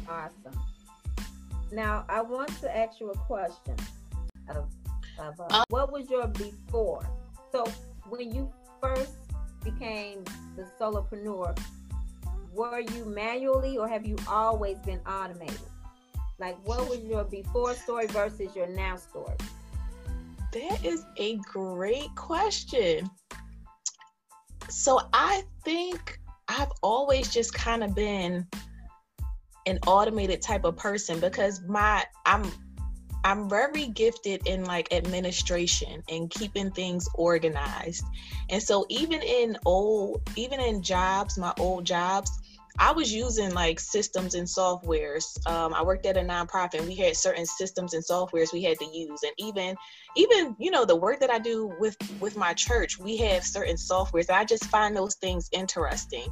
Awesome. 0.09 0.61
Now, 1.71 2.05
I 2.09 2.23
want 2.23 2.51
to 2.61 2.77
ask 2.77 3.01
you 3.01 3.13
a 3.13 3.19
question 3.19 3.77
of, 4.49 4.69
of 5.17 5.41
uh, 5.41 5.59
um, 5.59 5.65
what 5.69 5.93
was 5.93 6.11
your 6.11 6.27
before? 6.27 7.09
So, 7.53 7.65
when 8.09 8.35
you 8.35 8.53
first 8.83 9.15
became 9.63 10.25
the 10.57 10.67
solopreneur, 10.79 11.57
were 12.53 12.81
you 12.81 13.05
manually 13.05 13.79
or 13.79 13.89
have 13.89 14.05
you 14.05 14.17
always 14.27 14.79
been 14.81 15.01
automated? 15.07 15.72
Like, 16.43 16.59
what 16.67 16.91
was 16.91 16.99
your 17.05 17.23
before 17.23 17.73
story 17.75 18.09
versus 18.09 18.55
your 18.55 18.67
now 18.67 18.97
story? 18.97 19.37
that 20.53 20.85
is 20.85 21.05
a 21.17 21.37
great 21.37 22.15
question. 22.15 23.11
So 24.69 25.01
I 25.13 25.45
think 25.65 26.19
I've 26.49 26.73
always 26.83 27.31
just 27.31 27.55
kind 27.55 27.83
of 27.83 27.95
been 27.95 28.47
an 29.67 29.79
automated 29.87 30.43
type 30.43 30.65
of 30.65 30.77
person 30.77 31.21
because 31.21 31.63
my 31.67 32.05
I'm 32.27 32.51
I'm 33.25 33.49
very 33.49 33.87
gifted 33.87 34.47
in 34.47 34.65
like 34.65 34.93
administration 34.93 36.03
and 36.09 36.29
keeping 36.29 36.73
things 36.73 37.09
organized. 37.15 38.05
And 38.51 38.63
so 38.63 38.85
even 38.89 39.23
in 39.23 39.57
old 39.65 40.23
even 40.37 40.61
in 40.61 40.83
jobs, 40.83 41.39
my 41.39 41.55
old 41.59 41.85
jobs, 41.85 42.42
I 42.79 42.93
was 42.93 43.13
using 43.13 43.53
like 43.53 43.79
systems 43.79 44.35
and 44.35 44.47
softwares. 44.47 45.25
Um, 45.47 45.75
I 45.75 45.83
worked 45.83 46.07
at 46.07 46.17
a 46.17 46.21
nonprofit 46.21 46.79
and 46.79 46.89
we 46.89 46.95
had 46.95 47.17
certain 47.17 47.47
systems 47.47 47.95
and 47.95 48.05
softwares 48.05 48.53
we 48.53 48.63
had 48.63 48.79
to 48.79 48.87
use. 48.87 49.23
And 49.23 49.33
even 49.39 49.77
even, 50.17 50.57
you 50.59 50.71
know, 50.71 50.85
the 50.85 50.97
work 50.97 51.21
that 51.21 51.31
I 51.31 51.39
do 51.39 51.73
with 51.79 51.97
with 52.21 52.37
my 52.37 52.55
church, 52.55 52.99
we 52.99 53.17
have 53.19 53.45
certain 53.45 53.77
softwares. 53.77 54.31
I 54.31 54.45
just 54.45 54.65
find 54.67 54.97
those 54.97 55.15
things 55.17 55.49
interesting. 55.53 56.29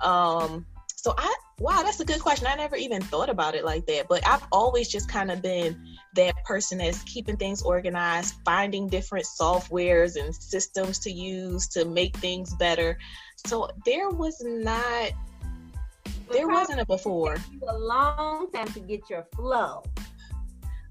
Um, 0.00 0.66
so 0.96 1.14
I 1.16 1.34
wow, 1.58 1.82
that's 1.82 2.00
a 2.00 2.04
good 2.04 2.20
question. 2.20 2.46
I 2.46 2.54
never 2.54 2.76
even 2.76 3.02
thought 3.02 3.28
about 3.28 3.54
it 3.54 3.64
like 3.64 3.86
that. 3.86 4.06
But 4.08 4.26
I've 4.26 4.46
always 4.52 4.88
just 4.88 5.08
kind 5.08 5.30
of 5.30 5.42
been 5.42 5.82
that 6.14 6.34
person 6.44 6.78
that's 6.78 7.02
keeping 7.04 7.36
things 7.36 7.62
organized, 7.62 8.34
finding 8.44 8.88
different 8.88 9.26
softwares 9.26 10.22
and 10.22 10.34
systems 10.34 10.98
to 11.00 11.10
use 11.10 11.68
to 11.68 11.84
make 11.84 12.16
things 12.18 12.54
better. 12.54 12.98
So 13.46 13.70
there 13.86 14.10
was 14.10 14.42
not 14.44 15.12
there 16.32 16.48
wasn't 16.48 16.80
a 16.80 16.86
before. 16.86 17.36
a 17.68 17.78
long 17.78 18.50
time 18.52 18.68
to 18.72 18.80
get 18.80 19.08
your 19.10 19.26
flow. 19.34 19.82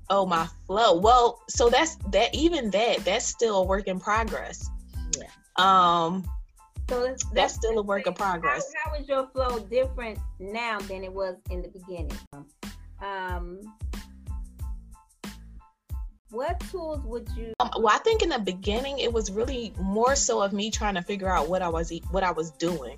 Oh 0.10 0.26
my 0.26 0.48
flow. 0.66 0.98
Well, 0.98 1.42
so 1.50 1.70
that's 1.70 1.96
that 2.12 2.34
even 2.34 2.72
that 2.72 3.06
that's 3.06 3.26
still 3.26 3.58
a 3.58 3.64
work 3.64 3.88
in 3.88 4.00
progress. 4.00 4.70
Yeah. 5.18 5.28
Um 5.58 6.30
so 6.90 7.04
that's, 7.04 7.24
that's 7.34 7.54
still 7.54 7.78
a 7.78 7.84
work 7.84 8.08
in 8.08 8.14
progress. 8.14 8.66
How, 8.84 8.90
how 8.90 8.98
is 8.98 9.08
your 9.08 9.28
flow 9.28 9.60
different 9.60 10.18
now 10.40 10.80
than 10.80 11.04
it 11.04 11.14
was 11.14 11.36
in 11.52 11.62
the 11.62 11.68
beginning? 11.68 12.18
Um, 13.00 13.62
what 16.32 16.60
tools 16.72 17.02
would 17.06 17.30
you? 17.38 17.54
Um, 17.60 17.70
well, 17.78 17.94
I 17.94 18.00
think 18.00 18.24
in 18.24 18.30
the 18.30 18.40
beginning 18.40 18.98
it 18.98 19.14
was 19.14 19.32
really 19.32 19.74
more 19.80 20.16
so 20.16 20.42
of 20.42 20.52
me 20.52 20.72
trying 20.72 20.96
to 20.96 21.02
figure 21.04 21.30
out 21.30 21.48
what 21.48 21.62
I 21.62 21.70
was 21.70 21.92
what 22.10 22.24
I 22.24 22.32
was 22.32 22.50
doing. 22.52 22.98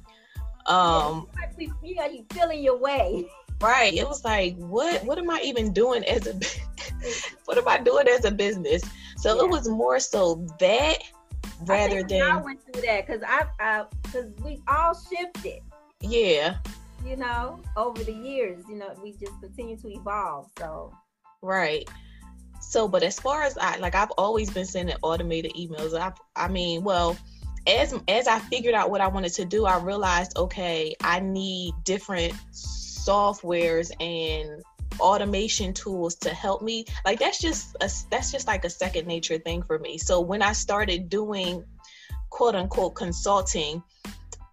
Um, 0.67 1.27
yeah, 1.57 1.67
you 1.83 1.95
know, 1.95 2.05
you 2.05 2.25
feeling 2.31 2.63
your 2.63 2.77
way. 2.77 3.25
Right. 3.61 3.93
It 3.93 4.07
was 4.07 4.25
like, 4.25 4.55
what 4.57 5.03
what 5.05 5.17
am 5.17 5.29
I 5.29 5.41
even 5.43 5.71
doing 5.71 6.03
as 6.05 6.27
a 6.27 6.33
what 7.45 7.57
am 7.57 7.67
I 7.67 7.77
doing 7.77 8.07
as 8.07 8.25
a 8.25 8.31
business? 8.31 8.83
So 9.17 9.35
yeah. 9.35 9.43
it 9.43 9.49
was 9.49 9.67
more 9.67 9.99
so 9.99 10.45
that 10.59 10.97
rather 11.65 12.03
than 12.03 12.21
I 12.23 12.37
went 12.37 12.59
through 12.63 12.81
that 12.81 13.05
because 13.05 13.21
I 13.23 13.85
because 14.03 14.31
we 14.43 14.61
all 14.67 14.93
shifted. 14.95 15.61
Yeah. 16.01 16.57
You 17.05 17.15
know, 17.15 17.61
over 17.77 18.03
the 18.03 18.13
years, 18.13 18.63
you 18.69 18.75
know, 18.75 18.93
we 19.01 19.13
just 19.13 19.39
continue 19.41 19.77
to 19.77 19.87
evolve. 19.89 20.49
So. 20.57 20.93
Right. 21.41 21.87
So, 22.61 22.87
but 22.87 23.01
as 23.01 23.19
far 23.19 23.41
as 23.41 23.57
I 23.57 23.77
like, 23.77 23.95
I've 23.95 24.11
always 24.11 24.49
been 24.51 24.65
sending 24.65 24.95
automated 25.01 25.53
emails. 25.53 25.99
I, 25.99 26.13
I 26.35 26.47
mean, 26.47 26.83
well, 26.83 27.17
as 27.67 27.93
as 28.07 28.27
I 28.27 28.39
figured 28.39 28.73
out 28.73 28.89
what 28.89 29.01
I 29.01 29.07
wanted 29.07 29.33
to 29.33 29.45
do, 29.45 29.65
I 29.65 29.77
realized, 29.79 30.37
okay, 30.37 30.95
I 31.01 31.19
need 31.19 31.73
different 31.83 32.33
softwares 32.51 33.91
and 33.99 34.63
automation 34.99 35.73
tools 35.73 36.15
to 36.15 36.29
help 36.29 36.61
me. 36.61 36.85
Like 37.05 37.19
that's 37.19 37.39
just 37.39 37.75
a, 37.81 37.89
that's 38.09 38.31
just 38.31 38.47
like 38.47 38.65
a 38.65 38.69
second 38.69 39.07
nature 39.07 39.37
thing 39.37 39.63
for 39.63 39.79
me. 39.79 39.97
So 39.97 40.21
when 40.21 40.41
i 40.41 40.53
started 40.53 41.09
doing 41.09 41.63
quote 42.29 42.55
unquote 42.55 42.95
consulting 42.95 43.83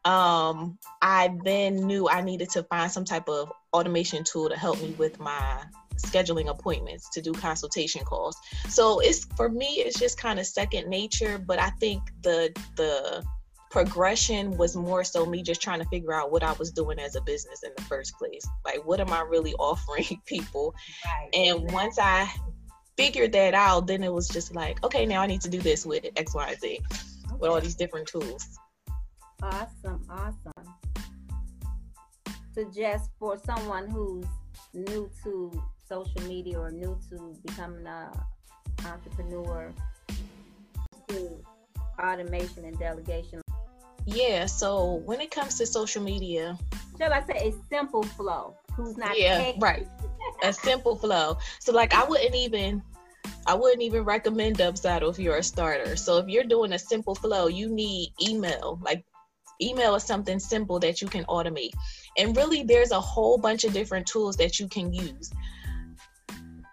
um 0.05 0.79
i 1.03 1.35
then 1.45 1.87
knew 1.87 2.09
i 2.09 2.21
needed 2.21 2.49
to 2.49 2.63
find 2.65 2.91
some 2.91 3.05
type 3.05 3.29
of 3.29 3.53
automation 3.73 4.23
tool 4.23 4.49
to 4.49 4.57
help 4.57 4.81
me 4.81 4.91
with 4.99 5.19
my 5.19 5.63
scheduling 5.99 6.49
appointments 6.49 7.09
to 7.11 7.21
do 7.21 7.33
consultation 7.33 8.05
calls 8.05 8.37
so 8.69 9.01
it's 9.01 9.25
for 9.37 9.49
me 9.49 9.67
it's 9.85 9.99
just 9.99 10.19
kind 10.19 10.39
of 10.39 10.47
second 10.47 10.89
nature 10.89 11.39
but 11.39 11.59
i 11.59 11.71
think 11.81 12.03
the 12.23 12.51
the 12.77 13.25
progression 13.71 14.57
was 14.57 14.77
more 14.77 15.05
so 15.05 15.27
me 15.27 15.43
just 15.43 15.61
trying 15.61 15.79
to 15.79 15.85
figure 15.87 16.13
out 16.13 16.33
what 16.33 16.43
I 16.43 16.53
was 16.53 16.71
doing 16.71 16.99
as 16.99 17.17
a 17.17 17.21
business 17.21 17.63
in 17.63 17.71
the 17.77 17.83
first 17.83 18.17
place. 18.19 18.47
Like, 18.65 18.85
what 18.87 19.01
am 19.01 19.13
I 19.13 19.21
really 19.21 19.53
offering 19.59 20.21
people? 20.27 20.75
Right. 21.05 21.29
And 21.35 21.71
once 21.71 21.99
I 21.99 22.31
figured 22.97 23.33
that 23.33 23.55
out, 23.55 23.87
then 23.87 24.03
it 24.03 24.13
was 24.13 24.29
just 24.29 24.55
like, 24.55 24.83
okay, 24.85 25.07
now 25.07 25.23
I 25.23 25.27
need 25.27 25.41
to 25.43 25.51
do 25.51 25.61
this 25.61 25.85
with 25.85 26.05
X, 26.17 26.35
Y, 26.35 26.49
and 26.49 26.61
Z 26.61 26.81
okay. 26.91 27.37
with 27.39 27.51
all 27.51 27.61
these 27.61 27.75
different 27.75 28.09
tools. 28.09 28.59
Awesome, 29.43 30.05
awesome. 30.11 30.75
Suggest 32.53 33.11
for 33.19 33.39
someone 33.39 33.89
who's 33.89 34.27
new 34.75 35.09
to 35.23 35.63
social 35.89 36.23
media 36.29 36.59
or 36.59 36.71
new 36.71 36.99
to 37.11 37.35
becoming 37.47 37.87
an 37.87 38.11
entrepreneur 38.85 39.73
to 41.09 41.43
automation 41.99 42.65
and 42.65 42.79
delegation 42.79 43.41
yeah, 44.11 44.47
so 44.47 45.03
when 45.05 45.21
it 45.21 45.31
comes 45.31 45.59
to 45.59 45.67
social 45.67 46.03
media, 46.03 46.59
shall 46.97 47.13
I 47.13 47.23
say 47.25 47.51
a 47.51 47.53
simple 47.69 48.03
flow? 48.03 48.57
Who's 48.75 48.97
not 48.97 49.19
Yeah, 49.19 49.53
right. 49.59 49.87
a 50.43 50.51
simple 50.51 50.97
flow. 50.97 51.37
So 51.61 51.73
like 51.73 51.93
I 51.93 52.05
wouldn't 52.05 52.35
even 52.35 52.83
I 53.47 53.55
wouldn't 53.55 53.83
even 53.83 54.05
recommend 54.05 54.57
Dubsado 54.57 55.11
if 55.11 55.19
you're 55.19 55.37
a 55.37 55.43
starter. 55.43 55.95
So 55.97 56.17
if 56.17 56.29
you're 56.29 56.45
doing 56.45 56.73
a 56.73 56.79
simple 56.79 57.15
flow, 57.15 57.49
you 57.49 57.69
need 57.69 58.15
email. 58.23 58.81
Like 58.83 59.05
email 59.61 59.95
is 59.95 60.05
something 60.05 60.39
simple 60.39 60.79
that 60.79 61.03
you 61.03 61.09
can 61.09 61.25
automate. 61.25 61.73
And 62.17 62.35
really 62.35 62.63
there's 62.63 62.93
a 62.93 63.01
whole 63.01 63.37
bunch 63.37 63.65
of 63.65 63.75
different 63.75 64.07
tools 64.07 64.37
that 64.37 64.59
you 64.59 64.69
can 64.69 64.91
use. 64.91 65.31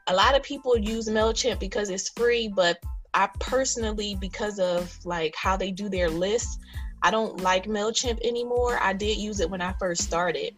A 0.07 0.13
lot 0.13 0.35
of 0.35 0.43
people 0.43 0.77
use 0.77 1.09
MailChimp 1.09 1.59
because 1.59 1.89
it's 1.89 2.09
free, 2.09 2.47
but 2.47 2.77
I 3.13 3.29
personally, 3.39 4.15
because 4.19 4.59
of 4.59 4.95
like 5.05 5.35
how 5.35 5.57
they 5.57 5.71
do 5.71 5.89
their 5.89 6.09
lists, 6.09 6.57
I 7.01 7.11
don't 7.11 7.41
like 7.41 7.65
MailChimp 7.65 8.19
anymore. 8.23 8.77
I 8.81 8.93
did 8.93 9.17
use 9.17 9.39
it 9.39 9.49
when 9.49 9.61
I 9.61 9.73
first 9.79 10.03
started. 10.03 10.55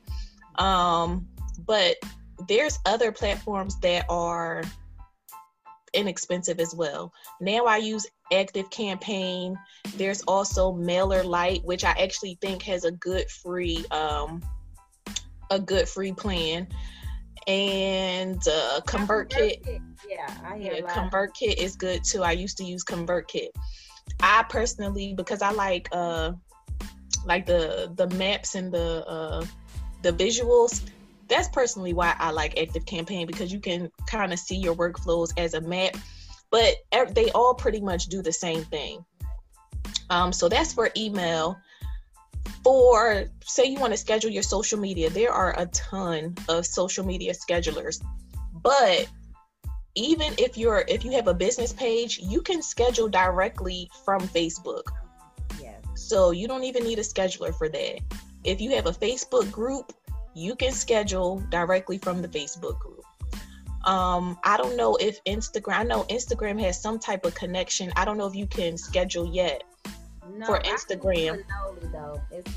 Um, 0.55 1.27
but 1.65 1.95
there's 2.47 2.79
other 2.85 3.11
platforms 3.11 3.79
that 3.81 4.05
are 4.09 4.63
inexpensive 5.93 6.59
as 6.59 6.75
well. 6.75 7.11
Now 7.41 7.65
I 7.65 7.77
use 7.77 8.05
Active 8.31 8.69
Campaign. 8.69 9.57
There's 9.95 10.21
also 10.23 10.73
MailerLite, 10.73 11.63
which 11.63 11.83
I 11.83 11.91
actually 11.91 12.37
think 12.41 12.61
has 12.63 12.85
a 12.85 12.91
good 12.91 13.29
free 13.29 13.85
um, 13.91 14.41
a 15.49 15.59
good 15.59 15.87
free 15.87 16.11
plan. 16.11 16.67
And 17.47 18.45
uh, 18.47 18.81
ConvertKit. 18.85 19.81
Yeah, 20.07 20.33
I 20.45 20.57
hear 20.57 20.73
yeah, 20.73 20.81
ConvertKit 20.81 21.57
is 21.57 21.75
good 21.75 22.03
too. 22.03 22.23
I 22.23 22.33
used 22.33 22.57
to 22.57 22.63
use 22.63 22.83
ConvertKit. 22.83 23.49
I 24.19 24.43
personally, 24.49 25.13
because 25.15 25.41
I 25.41 25.51
like 25.51 25.87
uh 25.91 26.33
like 27.25 27.45
the 27.45 27.91
the 27.95 28.07
maps 28.15 28.55
and 28.55 28.71
the 28.71 29.05
uh 29.07 29.45
the 30.01 30.11
visuals, 30.11 30.89
that's 31.27 31.47
personally 31.49 31.93
why 31.93 32.15
I 32.19 32.31
like 32.31 32.57
Active 32.57 32.85
Campaign 32.85 33.27
because 33.27 33.51
you 33.51 33.59
can 33.59 33.91
kind 34.07 34.33
of 34.33 34.39
see 34.39 34.55
your 34.55 34.75
workflows 34.75 35.31
as 35.37 35.53
a 35.53 35.61
map, 35.61 35.95
but 36.51 36.75
they 37.13 37.31
all 37.31 37.53
pretty 37.53 37.81
much 37.81 38.05
do 38.05 38.21
the 38.21 38.31
same 38.31 38.63
thing. 38.65 39.03
Um, 40.09 40.31
so 40.31 40.47
that's 40.47 40.73
for 40.73 40.89
email. 40.95 41.57
For 42.63 43.25
say 43.43 43.65
you 43.65 43.79
want 43.79 43.93
to 43.93 43.97
schedule 43.97 44.31
your 44.31 44.43
social 44.43 44.79
media, 44.79 45.09
there 45.09 45.31
are 45.31 45.57
a 45.59 45.65
ton 45.67 46.35
of 46.49 46.65
social 46.65 47.05
media 47.05 47.33
schedulers, 47.33 48.03
but 48.61 49.07
even 49.97 50.31
if 50.37 50.57
you're 50.57 50.85
if 50.87 51.03
you 51.03 51.11
have 51.11 51.27
a 51.27 51.33
business 51.33 51.73
page 51.73 52.19
you 52.19 52.39
can 52.39 52.61
schedule 52.61 53.09
directly 53.09 53.89
from 54.05 54.21
facebook. 54.21 54.83
Yes. 55.59 55.81
so 55.95 56.31
you 56.31 56.47
don't 56.47 56.63
even 56.63 56.83
need 56.83 56.99
a 56.99 57.03
scheduler 57.03 57.53
for 57.57 57.67
that. 57.67 57.99
If 58.43 58.61
you 58.61 58.75
have 58.75 58.85
a 58.85 58.91
facebook 58.91 59.51
group 59.51 59.91
you 60.35 60.55
can 60.55 60.71
schedule 60.71 61.43
directly 61.49 61.97
from 61.97 62.21
the 62.21 62.27
facebook 62.27 62.79
group. 62.79 63.03
Um, 63.85 64.37
i 64.43 64.55
don't 64.55 64.77
know 64.77 64.95
if 64.97 65.23
instagram 65.23 65.79
i 65.79 65.83
know 65.83 66.03
instagram 66.03 66.61
has 66.61 66.79
some 66.79 66.99
type 66.99 67.25
of 67.25 67.33
connection. 67.33 67.91
I 67.95 68.05
don't 68.05 68.17
know 68.17 68.27
if 68.27 68.35
you 68.35 68.45
can 68.45 68.77
schedule 68.77 69.25
yet 69.33 69.63
no, 70.37 70.45
for 70.45 70.59
instagram 70.59 71.43
though. 71.91 72.21
It's 72.31 72.51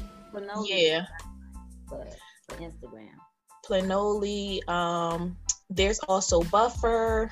yeah 0.69 1.07
but 1.89 2.15
for 2.49 2.57
instagram 2.57 3.15
Planoly 3.67 4.67
um 4.69 5.37
there's 5.71 6.01
also 6.01 6.43
Buffer. 6.43 7.31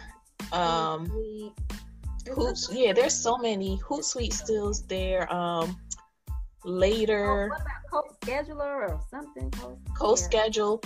Um, 0.52 1.52
yeah, 2.70 2.92
there's 2.92 3.14
so 3.14 3.37
many 3.37 3.78
Hootsuite 3.78 4.32
stills 4.32 4.87
there. 4.87 5.30
Um, 5.32 5.76
later. 6.64 7.44
Oh, 7.44 7.48
what 7.48 8.06
about 8.06 8.20
CoScheduler 8.20 8.90
or 8.90 9.00
something? 9.11 9.52
Co 9.94 10.14
schedule. 10.14 10.80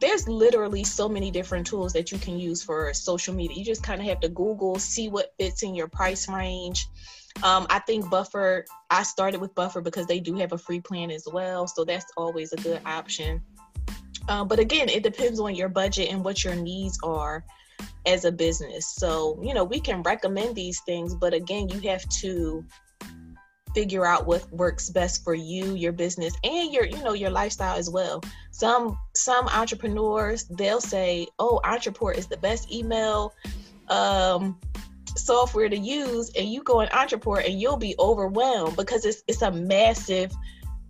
there's 0.00 0.28
literally 0.28 0.84
so 0.84 1.08
many 1.08 1.30
different 1.30 1.66
tools 1.66 1.92
that 1.94 2.12
you 2.12 2.18
can 2.18 2.38
use 2.38 2.62
for 2.62 2.92
social 2.92 3.34
media. 3.34 3.56
You 3.56 3.64
just 3.64 3.82
kind 3.82 4.00
of 4.00 4.06
have 4.06 4.20
to 4.20 4.28
Google, 4.28 4.78
see 4.78 5.08
what 5.08 5.32
fits 5.38 5.62
in 5.62 5.74
your 5.74 5.88
price 5.88 6.28
range. 6.28 6.86
Um, 7.42 7.66
I 7.70 7.78
think 7.80 8.10
Buffer, 8.10 8.64
I 8.90 9.02
started 9.02 9.40
with 9.40 9.54
Buffer 9.54 9.80
because 9.80 10.06
they 10.06 10.20
do 10.20 10.34
have 10.36 10.52
a 10.52 10.58
free 10.58 10.80
plan 10.80 11.10
as 11.10 11.26
well. 11.32 11.66
So 11.66 11.84
that's 11.84 12.06
always 12.16 12.52
a 12.52 12.56
good 12.56 12.80
option. 12.84 13.42
Uh, 14.28 14.44
but 14.44 14.58
again, 14.58 14.88
it 14.88 15.02
depends 15.02 15.40
on 15.40 15.54
your 15.54 15.68
budget 15.68 16.10
and 16.10 16.24
what 16.24 16.44
your 16.44 16.54
needs 16.54 16.98
are 17.02 17.44
as 18.06 18.24
a 18.24 18.32
business. 18.32 18.94
So, 18.94 19.40
you 19.42 19.54
know, 19.54 19.64
we 19.64 19.80
can 19.80 20.02
recommend 20.02 20.54
these 20.54 20.80
things, 20.80 21.14
but 21.14 21.32
again, 21.32 21.68
you 21.68 21.80
have 21.88 22.06
to 22.20 22.64
figure 23.74 24.06
out 24.06 24.26
what 24.26 24.50
works 24.52 24.90
best 24.90 25.22
for 25.22 25.34
you 25.34 25.74
your 25.74 25.92
business 25.92 26.34
and 26.42 26.72
your 26.72 26.84
you 26.84 27.02
know 27.04 27.12
your 27.12 27.30
lifestyle 27.30 27.76
as 27.76 27.90
well 27.90 28.22
some 28.50 28.98
some 29.14 29.46
entrepreneurs 29.48 30.44
they'll 30.56 30.80
say 30.80 31.26
oh 31.38 31.60
Ontraport 31.64 32.16
is 32.16 32.26
the 32.26 32.36
best 32.38 32.72
email 32.72 33.32
um 33.88 34.58
software 35.16 35.68
to 35.68 35.76
use 35.76 36.30
and 36.36 36.48
you 36.48 36.62
go 36.62 36.80
in 36.80 36.88
Ontraport 36.88 37.46
and 37.46 37.60
you'll 37.60 37.76
be 37.76 37.94
overwhelmed 37.98 38.76
because 38.76 39.04
it's 39.04 39.22
it's 39.26 39.42
a 39.42 39.50
massive 39.50 40.32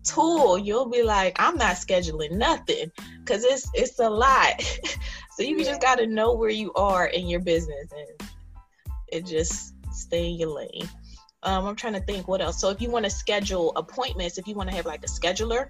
tool 0.05 0.57
you'll 0.57 0.89
be 0.89 1.03
like 1.03 1.37
i'm 1.39 1.57
not 1.57 1.77
scheduling 1.77 2.31
nothing 2.31 2.91
because 3.19 3.45
it's 3.45 3.69
it's 3.75 3.99
a 3.99 4.09
lot 4.09 4.63
so 5.31 5.43
you 5.43 5.59
yeah. 5.59 5.65
just 5.65 5.83
got 5.83 5.99
to 5.99 6.07
know 6.07 6.33
where 6.33 6.51
you 6.51 6.73
are 6.75 7.07
in 7.07 7.29
your 7.29 7.41
business 7.41 7.93
and 7.93 8.31
it 9.09 9.27
just 9.27 9.75
stay 9.93 10.31
in 10.31 10.39
your 10.39 10.51
lane 10.51 10.89
um, 11.43 11.67
I'm 11.67 11.77
trying 11.77 11.93
to 11.93 12.01
think 12.01 12.27
what 12.27 12.41
else. 12.41 12.61
So 12.61 12.71
if 12.71 12.83
you 12.83 12.91
want 12.91 13.05
to 13.05 13.11
schedule 13.11 13.73
appointments, 13.77 14.39
if 14.39 14.49
you 14.49 14.55
want 14.55 14.71
to 14.71 14.77
have 14.77 14.87
like 14.87 15.05
a 15.05 15.07
scheduler, 15.07 15.69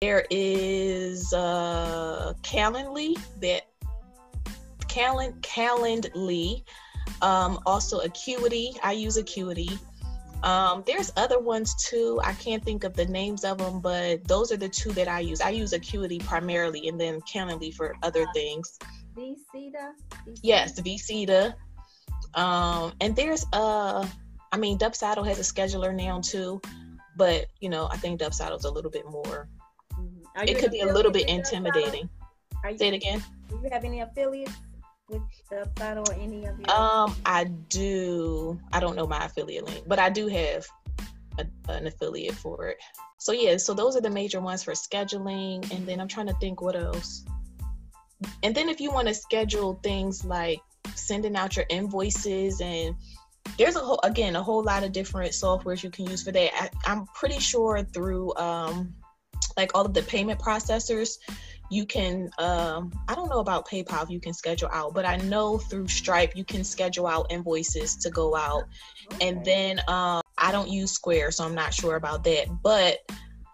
there 0.00 0.26
is 0.30 1.32
uh, 1.32 2.34
Calendly 2.42 3.18
that 3.40 3.62
Calend 4.80 5.40
Calendly. 5.40 6.64
Um, 7.22 7.58
also 7.66 8.00
Acuity. 8.00 8.76
I 8.82 8.92
use 8.92 9.16
Acuity. 9.16 9.70
Um, 10.42 10.84
there's 10.86 11.12
other 11.16 11.40
ones 11.40 11.74
too. 11.82 12.20
I 12.22 12.32
can't 12.34 12.62
think 12.62 12.84
of 12.84 12.94
the 12.94 13.06
names 13.06 13.44
of 13.44 13.58
them, 13.58 13.80
but 13.80 14.26
those 14.28 14.52
are 14.52 14.56
the 14.56 14.68
two 14.68 14.92
that 14.92 15.08
I 15.08 15.20
use. 15.20 15.40
I 15.40 15.50
use 15.50 15.72
Acuity 15.72 16.18
primarily, 16.18 16.88
and 16.88 17.00
then 17.00 17.20
Calendly 17.22 17.74
for 17.74 17.94
other 18.02 18.26
things. 18.34 18.78
VCita. 19.16 19.92
Yes, 20.42 20.78
VCita. 20.78 21.54
Um, 22.34 22.92
and 23.00 23.16
there's 23.16 23.46
uh 23.52 24.06
I 24.52 24.58
mean, 24.58 24.78
Dubsado 24.78 25.26
has 25.26 25.38
a 25.38 25.42
scheduler 25.42 25.94
now 25.94 26.20
too, 26.20 26.60
but 27.16 27.46
you 27.60 27.68
know, 27.68 27.88
I 27.90 27.96
think 27.96 28.20
Dubsado's 28.20 28.64
a 28.64 28.70
little 28.70 28.90
bit 28.90 29.04
more. 29.10 29.48
Mm-hmm. 29.94 30.48
It 30.48 30.58
could 30.58 30.70
be 30.70 30.80
a 30.80 30.92
little 30.92 31.10
bit 31.10 31.28
intimidating. 31.28 32.08
You, 32.64 32.78
Say 32.78 32.88
it 32.88 32.94
again. 32.94 33.22
Do 33.48 33.60
you 33.62 33.70
have 33.70 33.84
any 33.84 34.00
affiliates 34.00 34.52
with 35.08 35.22
or 35.80 36.12
any 36.14 36.46
of 36.46 36.58
your? 36.58 36.70
Um, 36.70 37.14
I 37.24 37.44
do. 37.44 38.60
I 38.72 38.80
don't 38.80 38.96
know 38.96 39.06
my 39.06 39.24
affiliate 39.24 39.64
link, 39.64 39.84
but 39.86 39.98
I 39.98 40.10
do 40.10 40.28
have 40.28 40.66
a, 41.38 41.46
an 41.68 41.86
affiliate 41.86 42.34
for 42.34 42.68
it. 42.68 42.78
So 43.18 43.32
yeah, 43.32 43.56
so 43.56 43.74
those 43.74 43.96
are 43.96 44.00
the 44.00 44.10
major 44.10 44.40
ones 44.40 44.62
for 44.62 44.72
scheduling, 44.72 45.70
and 45.72 45.86
then 45.86 46.00
I'm 46.00 46.08
trying 46.08 46.26
to 46.26 46.34
think 46.34 46.60
what 46.60 46.76
else. 46.76 47.24
And 48.42 48.54
then 48.54 48.68
if 48.68 48.80
you 48.80 48.90
want 48.90 49.08
to 49.08 49.14
schedule 49.14 49.78
things 49.82 50.24
like 50.24 50.60
sending 50.94 51.36
out 51.36 51.56
your 51.56 51.66
invoices 51.68 52.60
and 52.60 52.94
there's 53.58 53.76
a 53.76 53.80
whole 53.80 54.00
again 54.02 54.34
a 54.36 54.42
whole 54.42 54.62
lot 54.62 54.82
of 54.82 54.92
different 54.92 55.32
softwares 55.32 55.82
you 55.82 55.90
can 55.90 56.06
use 56.06 56.22
for 56.22 56.32
that 56.32 56.70
I, 56.86 56.92
am 56.92 57.06
pretty 57.14 57.38
sure 57.38 57.82
through 57.82 58.34
um, 58.36 58.94
like 59.56 59.72
all 59.74 59.84
of 59.84 59.94
the 59.94 60.02
payment 60.02 60.40
processors 60.40 61.18
you 61.70 61.86
can 61.86 62.30
um, 62.38 62.92
i 63.08 63.14
don't 63.14 63.28
know 63.28 63.40
about 63.40 63.68
paypal 63.68 64.02
if 64.02 64.10
you 64.10 64.20
can 64.20 64.32
schedule 64.32 64.68
out 64.72 64.94
but 64.94 65.04
i 65.04 65.16
know 65.16 65.58
through 65.58 65.86
stripe 65.88 66.36
you 66.36 66.44
can 66.44 66.64
schedule 66.64 67.06
out 67.06 67.26
invoices 67.30 67.96
to 67.96 68.10
go 68.10 68.36
out 68.36 68.64
okay. 69.12 69.28
and 69.28 69.44
then 69.44 69.78
um, 69.88 70.22
i 70.38 70.50
don't 70.52 70.68
use 70.68 70.92
square 70.92 71.30
so 71.30 71.44
i'm 71.44 71.54
not 71.54 71.72
sure 71.72 71.96
about 71.96 72.24
that 72.24 72.46
but 72.62 72.98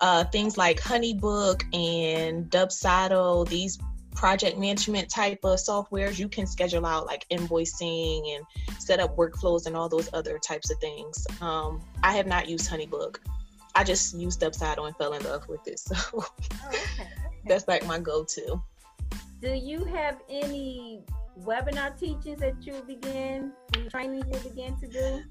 uh, 0.00 0.24
things 0.24 0.58
like 0.58 0.80
honeybook 0.80 1.62
and 1.72 2.50
dubsado 2.50 3.48
these 3.48 3.78
project 4.14 4.58
management 4.58 5.08
type 5.08 5.40
of 5.44 5.58
softwares, 5.58 6.18
you 6.18 6.28
can 6.28 6.46
schedule 6.46 6.86
out 6.86 7.06
like 7.06 7.26
invoicing 7.30 8.36
and 8.36 8.44
set 8.80 9.00
up 9.00 9.16
workflows 9.16 9.66
and 9.66 9.76
all 9.76 9.88
those 9.88 10.08
other 10.12 10.38
types 10.38 10.70
of 10.70 10.78
things. 10.78 11.26
Um, 11.40 11.80
I 12.02 12.12
have 12.12 12.26
not 12.26 12.48
used 12.48 12.70
Honeybook. 12.70 13.16
I 13.74 13.84
just 13.84 14.14
used 14.14 14.40
Dubsado 14.40 14.86
and 14.86 14.96
fell 14.96 15.14
in 15.14 15.22
love 15.24 15.48
with 15.48 15.66
it. 15.66 15.78
So 15.78 15.96
oh. 16.14 16.28
Okay. 16.68 17.08
that's 17.46 17.66
like 17.68 17.86
my 17.86 17.98
go-to. 17.98 18.60
Do 19.40 19.54
you 19.54 19.84
have 19.84 20.20
any 20.28 21.02
webinar 21.40 21.98
teachings 21.98 22.38
that 22.40 22.54
you 22.64 22.74
begin, 22.86 23.52
training 23.90 24.24
you 24.32 24.38
begin 24.40 24.76
to 24.78 24.86
do? 24.86 25.22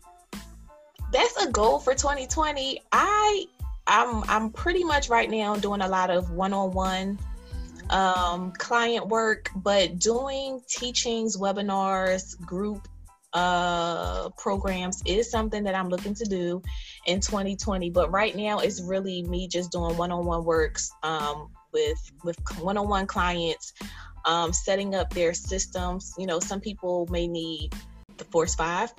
That's 1.12 1.44
a 1.44 1.50
goal 1.50 1.80
for 1.80 1.94
2020. 1.94 2.82
I 2.92 3.46
I'm 3.88 4.24
I'm 4.30 4.52
pretty 4.52 4.84
much 4.84 5.10
right 5.10 5.30
now 5.30 5.56
doing 5.56 5.82
a 5.82 5.88
lot 5.88 6.10
of 6.10 6.32
one-on-one 6.32 7.20
um, 7.90 8.52
client 8.54 9.08
work, 9.08 9.50
but 9.56 10.00
doing 10.00 10.62
teachings, 10.68 11.38
webinars, 11.38 12.40
group 12.42 12.88
uh, 13.34 14.30
programs 14.38 15.02
is 15.06 15.30
something 15.30 15.64
that 15.64 15.76
I'm 15.76 15.90
looking 15.90 16.14
to 16.16 16.26
do 16.26 16.62
in 17.06 17.20
2020. 17.20 17.90
But 17.90 18.12
right 18.12 18.36
now, 18.36 18.60
it's 18.60 18.82
really 18.82 19.24
me 19.24 19.48
just 19.48 19.72
doing 19.72 19.98
one-on-one 19.98 20.44
works 20.44 20.92
um, 21.04 21.50
with 21.74 22.12
with 22.24 22.38
one-on-one 22.60 23.08
clients, 23.08 23.74
um, 24.26 24.54
setting 24.54 24.96
up 24.96 25.14
their 25.14 25.34
systems. 25.34 26.14
You 26.18 26.28
know, 26.28 26.40
some 26.40 26.60
people 26.60 27.08
may 27.10 27.28
need 27.28 27.74
the 28.18 28.26
Force 28.26 28.56
Five 28.56 28.94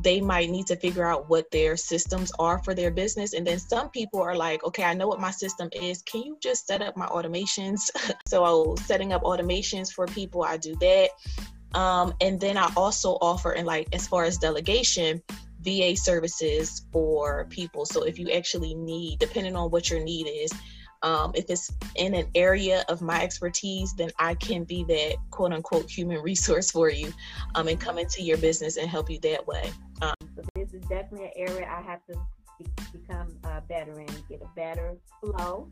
they 0.00 0.20
might 0.20 0.50
need 0.50 0.66
to 0.68 0.76
figure 0.76 1.04
out 1.04 1.28
what 1.28 1.50
their 1.50 1.76
systems 1.76 2.30
are 2.38 2.62
for 2.62 2.74
their 2.74 2.90
business. 2.90 3.32
And 3.34 3.46
then 3.46 3.58
some 3.58 3.90
people 3.90 4.22
are 4.22 4.36
like, 4.36 4.62
okay, 4.64 4.84
I 4.84 4.94
know 4.94 5.08
what 5.08 5.20
my 5.20 5.30
system 5.30 5.68
is. 5.72 6.02
Can 6.02 6.22
you 6.22 6.38
just 6.40 6.66
set 6.66 6.82
up 6.82 6.96
my 6.96 7.06
automations? 7.06 7.90
so 8.26 8.76
setting 8.84 9.12
up 9.12 9.22
automations 9.22 9.92
for 9.92 10.06
people, 10.06 10.42
I 10.42 10.56
do 10.56 10.76
that. 10.76 11.10
Um, 11.74 12.14
and 12.20 12.40
then 12.40 12.56
I 12.56 12.72
also 12.76 13.18
offer, 13.20 13.52
and 13.52 13.66
like 13.66 13.88
as 13.92 14.06
far 14.06 14.24
as 14.24 14.38
delegation, 14.38 15.22
VA 15.60 15.96
services 15.96 16.86
for 16.92 17.46
people. 17.50 17.84
So 17.84 18.04
if 18.04 18.18
you 18.18 18.30
actually 18.30 18.74
need, 18.74 19.18
depending 19.18 19.56
on 19.56 19.70
what 19.70 19.90
your 19.90 20.00
need 20.00 20.24
is, 20.24 20.52
um, 21.02 21.32
if 21.34 21.48
it's 21.48 21.72
in 21.94 22.14
an 22.14 22.26
area 22.34 22.84
of 22.88 23.02
my 23.02 23.22
expertise, 23.22 23.92
then 23.94 24.10
I 24.18 24.34
can 24.34 24.64
be 24.64 24.84
that 24.84 25.16
quote 25.30 25.52
unquote 25.52 25.90
human 25.90 26.20
resource 26.22 26.70
for 26.70 26.90
you 26.90 27.12
um, 27.54 27.68
and 27.68 27.80
come 27.80 27.98
into 27.98 28.22
your 28.22 28.38
business 28.38 28.76
and 28.76 28.88
help 28.88 29.10
you 29.10 29.18
that 29.20 29.46
way. 29.46 29.70
Um, 30.02 30.14
so 30.36 30.42
this 30.54 30.72
is 30.72 30.82
definitely 30.82 31.26
an 31.26 31.32
area 31.36 31.68
I 31.68 31.82
have 31.82 32.04
to 32.06 32.18
be, 32.58 32.66
become 32.92 33.36
uh, 33.44 33.60
better 33.68 34.00
in, 34.00 34.08
get 34.28 34.42
a 34.42 34.48
better 34.56 34.96
flow. 35.20 35.68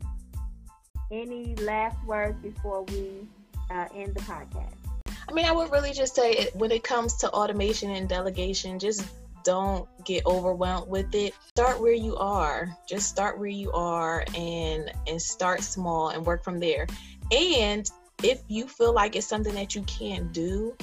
Any 1.11 1.55
last 1.55 1.97
words 2.05 2.37
before 2.41 2.83
we 2.83 3.27
uh, 3.69 3.87
end 3.95 4.13
the 4.13 4.21
podcast? 4.21 4.86
I 5.29 5.33
mean, 5.33 5.45
I 5.45 5.51
would 5.51 5.71
really 5.71 5.91
just 5.91 6.15
say 6.15 6.49
when 6.53 6.71
it 6.71 6.83
comes 6.83 7.15
to 7.17 7.29
automation 7.31 7.91
and 7.91 8.07
delegation, 8.07 8.79
just 8.79 9.05
don't 9.43 9.87
get 10.05 10.25
overwhelmed 10.25 10.89
with 10.89 11.13
it. 11.15 11.33
Start 11.47 11.79
where 11.79 11.93
you 11.93 12.15
are. 12.17 12.69
Just 12.87 13.09
start 13.09 13.39
where 13.39 13.49
you 13.49 13.71
are 13.71 14.25
and 14.35 14.91
and 15.07 15.21
start 15.21 15.63
small 15.63 16.09
and 16.09 16.25
work 16.25 16.43
from 16.43 16.59
there. 16.59 16.87
And 17.31 17.89
if 18.23 18.41
you 18.47 18.67
feel 18.67 18.93
like 18.93 19.15
it's 19.15 19.27
something 19.27 19.53
that 19.53 19.75
you 19.75 19.83
can't 19.83 20.33
do 20.33 20.75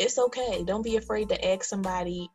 it's 0.00 0.18
okay. 0.18 0.64
Don't 0.64 0.82
be 0.82 0.96
afraid 0.96 1.28
to 1.28 1.48
ask 1.52 1.64
somebody 1.64 2.30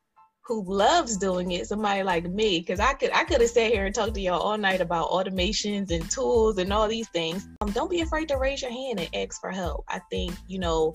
who 0.45 0.63
loves 0.63 1.17
doing 1.17 1.51
it 1.53 1.65
somebody 1.65 2.03
like 2.03 2.29
me 2.29 2.59
because 2.59 2.79
i 2.79 2.93
could 2.93 3.09
i 3.15 3.23
could 3.23 3.41
have 3.41 3.49
sat 3.49 3.71
here 3.71 3.87
and 3.87 3.95
talked 3.95 4.13
to 4.13 4.21
y'all 4.21 4.39
all 4.39 4.59
night 4.59 4.79
about 4.79 5.09
automations 5.09 5.89
and 5.89 6.07
tools 6.11 6.59
and 6.59 6.71
all 6.71 6.87
these 6.87 7.07
things. 7.07 7.47
Um, 7.61 7.71
don't 7.71 7.89
be 7.89 8.01
afraid 8.01 8.27
to 8.27 8.37
raise 8.37 8.61
your 8.61 8.69
hand 8.69 8.99
and 8.99 9.09
ask 9.15 9.41
for 9.41 9.49
help. 9.49 9.85
I 9.87 9.99
think 10.11 10.35
you 10.47 10.59
know 10.59 10.93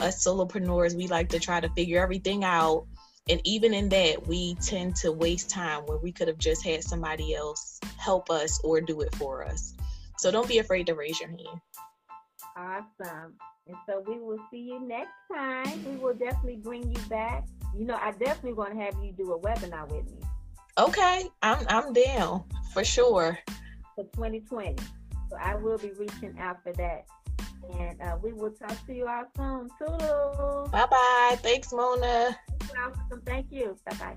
us 0.00 0.24
solopreneurs 0.24 0.94
we 0.94 1.06
like 1.06 1.28
to 1.30 1.38
try 1.38 1.60
to 1.60 1.68
figure 1.70 2.02
everything 2.02 2.44
out. 2.44 2.86
And 3.28 3.40
even 3.44 3.74
in 3.74 3.88
that 3.88 4.26
we 4.26 4.54
tend 4.56 4.96
to 4.96 5.10
waste 5.10 5.50
time 5.50 5.82
where 5.86 5.98
we 5.98 6.12
could 6.12 6.28
have 6.28 6.38
just 6.38 6.64
had 6.64 6.84
somebody 6.84 7.34
else 7.34 7.80
help 7.98 8.30
us 8.30 8.60
or 8.62 8.80
do 8.80 9.00
it 9.00 9.14
for 9.16 9.44
us. 9.44 9.74
So 10.18 10.30
don't 10.30 10.48
be 10.48 10.58
afraid 10.58 10.86
to 10.86 10.94
raise 10.94 11.18
your 11.20 11.30
hand. 11.30 11.60
Awesome. 12.56 13.34
And 13.66 13.76
so 13.86 14.02
we 14.06 14.18
will 14.18 14.38
see 14.50 14.60
you 14.60 14.80
next 14.80 15.10
time. 15.32 15.84
We 15.84 15.96
will 15.96 16.14
definitely 16.14 16.56
bring 16.56 16.90
you 16.90 17.02
back. 17.08 17.46
You 17.76 17.84
know 17.84 17.98
i 18.00 18.10
definitely 18.12 18.54
want 18.54 18.72
to 18.72 18.80
have 18.80 18.94
you 19.02 19.12
do 19.12 19.32
a 19.32 19.38
webinar 19.38 19.86
with 19.90 20.10
me. 20.10 20.20
Okay 20.78 21.24
i'm 21.42 21.66
i'm 21.68 21.92
down 21.92 22.44
for 22.72 22.84
sure. 22.84 23.38
For 23.94 24.04
2020 24.14 24.76
so 25.28 25.36
i 25.42 25.56
will 25.56 25.78
be 25.78 25.90
reaching 25.98 26.38
out 26.38 26.62
for 26.62 26.72
that 26.74 27.06
and 27.78 28.00
uh, 28.00 28.16
we 28.22 28.32
will 28.32 28.52
talk 28.52 28.86
to 28.86 28.94
you 28.94 29.06
all 29.06 29.24
soon. 29.36 29.68
Toodles. 29.78 30.70
Bye 30.70 30.86
bye. 30.86 31.38
Thanks, 31.40 31.72
Mona. 31.72 32.36
Welcome. 32.74 33.22
Thank 33.24 33.50
you. 33.50 33.76
Bye 33.86 33.96
bye. 33.96 34.16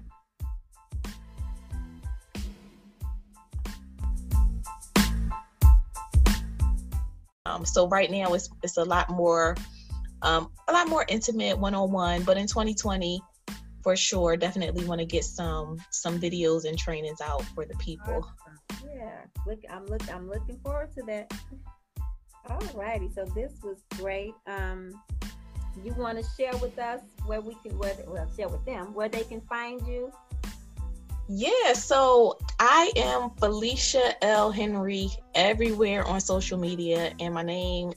Um, 7.46 7.60
Um, 7.60 7.66
so 7.66 7.88
right 7.88 8.12
now 8.12 8.34
it's 8.34 8.50
it's 8.64 8.78
a 8.78 8.84
lot 8.84 9.10
more 9.10 9.56
um, 10.22 10.52
a 10.68 10.74
lot 10.74 10.88
more 10.88 11.06
intimate 11.08 11.58
one 11.58 11.74
on 11.74 11.92
one. 11.92 12.24
But 12.24 12.38
in 12.38 12.48
2020, 12.48 13.22
for 13.82 13.96
sure, 13.96 14.38
definitely 14.38 14.86
want 14.86 15.00
to 15.00 15.06
get 15.06 15.24
some 15.24 15.78
some 15.90 16.20
videos 16.20 16.66
and 16.66 16.78
trainings 16.78 17.22
out 17.22 17.44
for 17.56 17.66
the 17.66 17.76
people. 17.78 18.26
Awesome. 18.26 18.90
Yeah, 18.96 19.22
look, 19.46 19.60
I'm 19.70 19.86
look 19.88 20.14
I'm 20.14 20.30
looking 20.30 20.60
forward 20.60 20.94
to 20.94 21.04
that. 21.08 21.34
All 22.50 22.62
righty, 22.74 23.10
so 23.14 23.26
this 23.26 23.54
was 23.64 23.78
great. 23.98 24.34
Um, 24.48 25.00
you 25.84 25.94
want 25.94 26.18
to 26.18 26.26
share 26.36 26.56
with 26.58 26.78
us 26.80 27.02
where 27.26 27.42
we 27.42 27.56
can, 27.64 27.78
where 27.78 27.96
well, 28.08 28.28
share 28.36 28.50
with 28.50 28.66
them 28.66 28.94
where 28.94 29.08
they 29.08 29.24
can 29.24 29.42
find 29.42 29.86
you? 29.88 30.12
Yeah, 31.28 31.74
so 31.74 32.40
I 32.60 32.92
am 32.96 33.30
Phylicia 33.30 34.16
L. 34.24 34.52
Henry 34.52 35.10
everywhere 35.36 36.04
on 36.08 36.20
social 36.20 36.58
media, 36.58 37.14
and 37.20 37.36
my 37.36 37.44
name, 37.44 37.94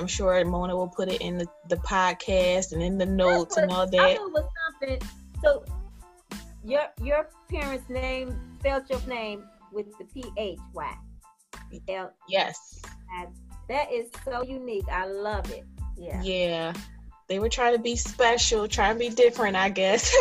I'm 0.00 0.08
sure 0.08 0.44
Mona 0.44 0.74
will 0.74 0.88
put 0.88 1.08
it 1.08 1.20
in 1.20 1.38
the, 1.38 1.46
the 1.68 1.76
podcast 1.76 2.72
and 2.72 2.82
in 2.82 2.98
the 2.98 3.06
notes 3.06 3.56
and 3.56 3.70
all 3.70 3.86
that. 3.86 4.00
I 4.00 4.14
was 4.18 4.44
something. 4.80 5.00
So 5.44 5.64
your 6.64 6.88
your 7.00 7.28
parents' 7.48 7.88
name 7.88 8.36
spelled 8.58 8.90
your 8.90 9.00
name 9.06 9.44
with 9.72 9.86
the 9.98 10.04
P 10.06 10.24
H 10.36 10.58
Y. 10.74 10.96
Yes. 12.28 12.82
That 13.68 13.92
is 13.92 14.10
so 14.24 14.42
unique. 14.42 14.88
I 14.90 15.06
love 15.06 15.50
it. 15.50 15.64
Yeah. 15.96 16.22
Yeah. 16.22 16.72
They 17.28 17.38
were 17.38 17.48
trying 17.48 17.74
to 17.74 17.82
be 17.82 17.96
special, 17.96 18.68
trying 18.68 18.94
to 18.94 18.98
be 18.98 19.08
different, 19.08 19.56
I 19.56 19.70
guess. 19.70 20.10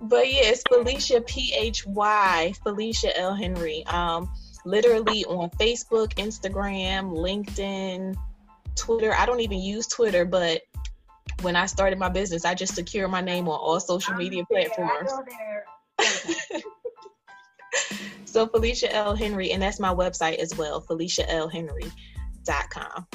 but 0.00 0.30
yeah, 0.30 0.42
it's 0.44 0.62
Phylicia 0.64 1.26
P 1.26 1.54
H 1.56 1.86
Y, 1.86 2.52
Phylicia 2.64 3.12
L 3.16 3.34
Henry. 3.34 3.84
Um, 3.86 4.30
literally 4.64 5.24
on 5.24 5.50
Facebook, 5.50 6.14
Instagram, 6.14 7.12
LinkedIn, 7.12 8.16
Twitter. 8.76 9.14
I 9.14 9.26
don't 9.26 9.40
even 9.40 9.60
use 9.60 9.86
Twitter, 9.86 10.24
but 10.24 10.62
when 11.42 11.56
I 11.56 11.66
started 11.66 11.98
my 11.98 12.08
business, 12.08 12.44
I 12.44 12.54
just 12.54 12.74
secured 12.74 13.10
my 13.10 13.20
name 13.20 13.48
on 13.48 13.58
all 13.58 13.80
social 13.80 14.14
media 14.14 14.44
platforms. 14.44 15.10
so 18.24 18.46
Phylicia 18.46 18.88
L. 18.90 19.14
Henry, 19.14 19.52
and 19.52 19.62
that's 19.62 19.80
my 19.80 19.94
website 19.94 20.36
as 20.36 20.56
well, 20.56 20.80
PhyliciaLHenry.com. 20.82 23.06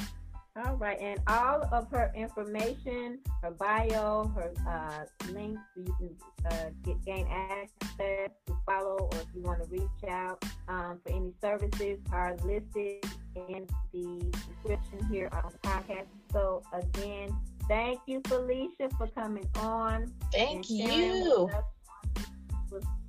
All 0.64 0.76
right, 0.76 0.98
and 0.98 1.20
all 1.26 1.68
of 1.70 1.90
her 1.90 2.10
information, 2.16 3.18
her 3.42 3.50
bio, 3.50 4.32
her 4.34 4.54
uh, 4.66 5.04
links, 5.30 5.60
you 5.76 5.94
can 5.98 6.08
uh, 6.50 6.70
get 6.82 7.04
gain 7.04 7.26
access 7.28 8.30
to 8.46 8.56
follow, 8.64 9.10
or 9.12 9.18
if 9.18 9.26
you 9.34 9.42
want 9.42 9.62
to 9.62 9.68
reach 9.68 9.82
out 10.08 10.42
um, 10.68 10.98
for 11.04 11.12
any 11.12 11.34
services, 11.42 11.98
are 12.10 12.34
listed 12.42 13.04
in 13.34 13.66
the 13.92 14.32
description 14.32 15.06
here 15.10 15.28
on 15.32 15.52
the 15.52 15.58
podcast. 15.58 16.06
So 16.32 16.62
again, 16.72 17.36
thank 17.68 18.00
you, 18.06 18.22
Phylicia, 18.22 18.96
for 18.96 19.08
coming 19.08 19.46
on. 19.56 20.10
Thank 20.32 20.70
you. 20.70 21.50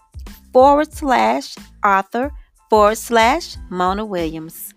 forward 0.53 0.93
slash 0.93 1.55
author 1.84 2.31
forward 2.71 2.97
slash 2.97 3.57
Mona 3.69 4.05
Williams. 4.05 4.73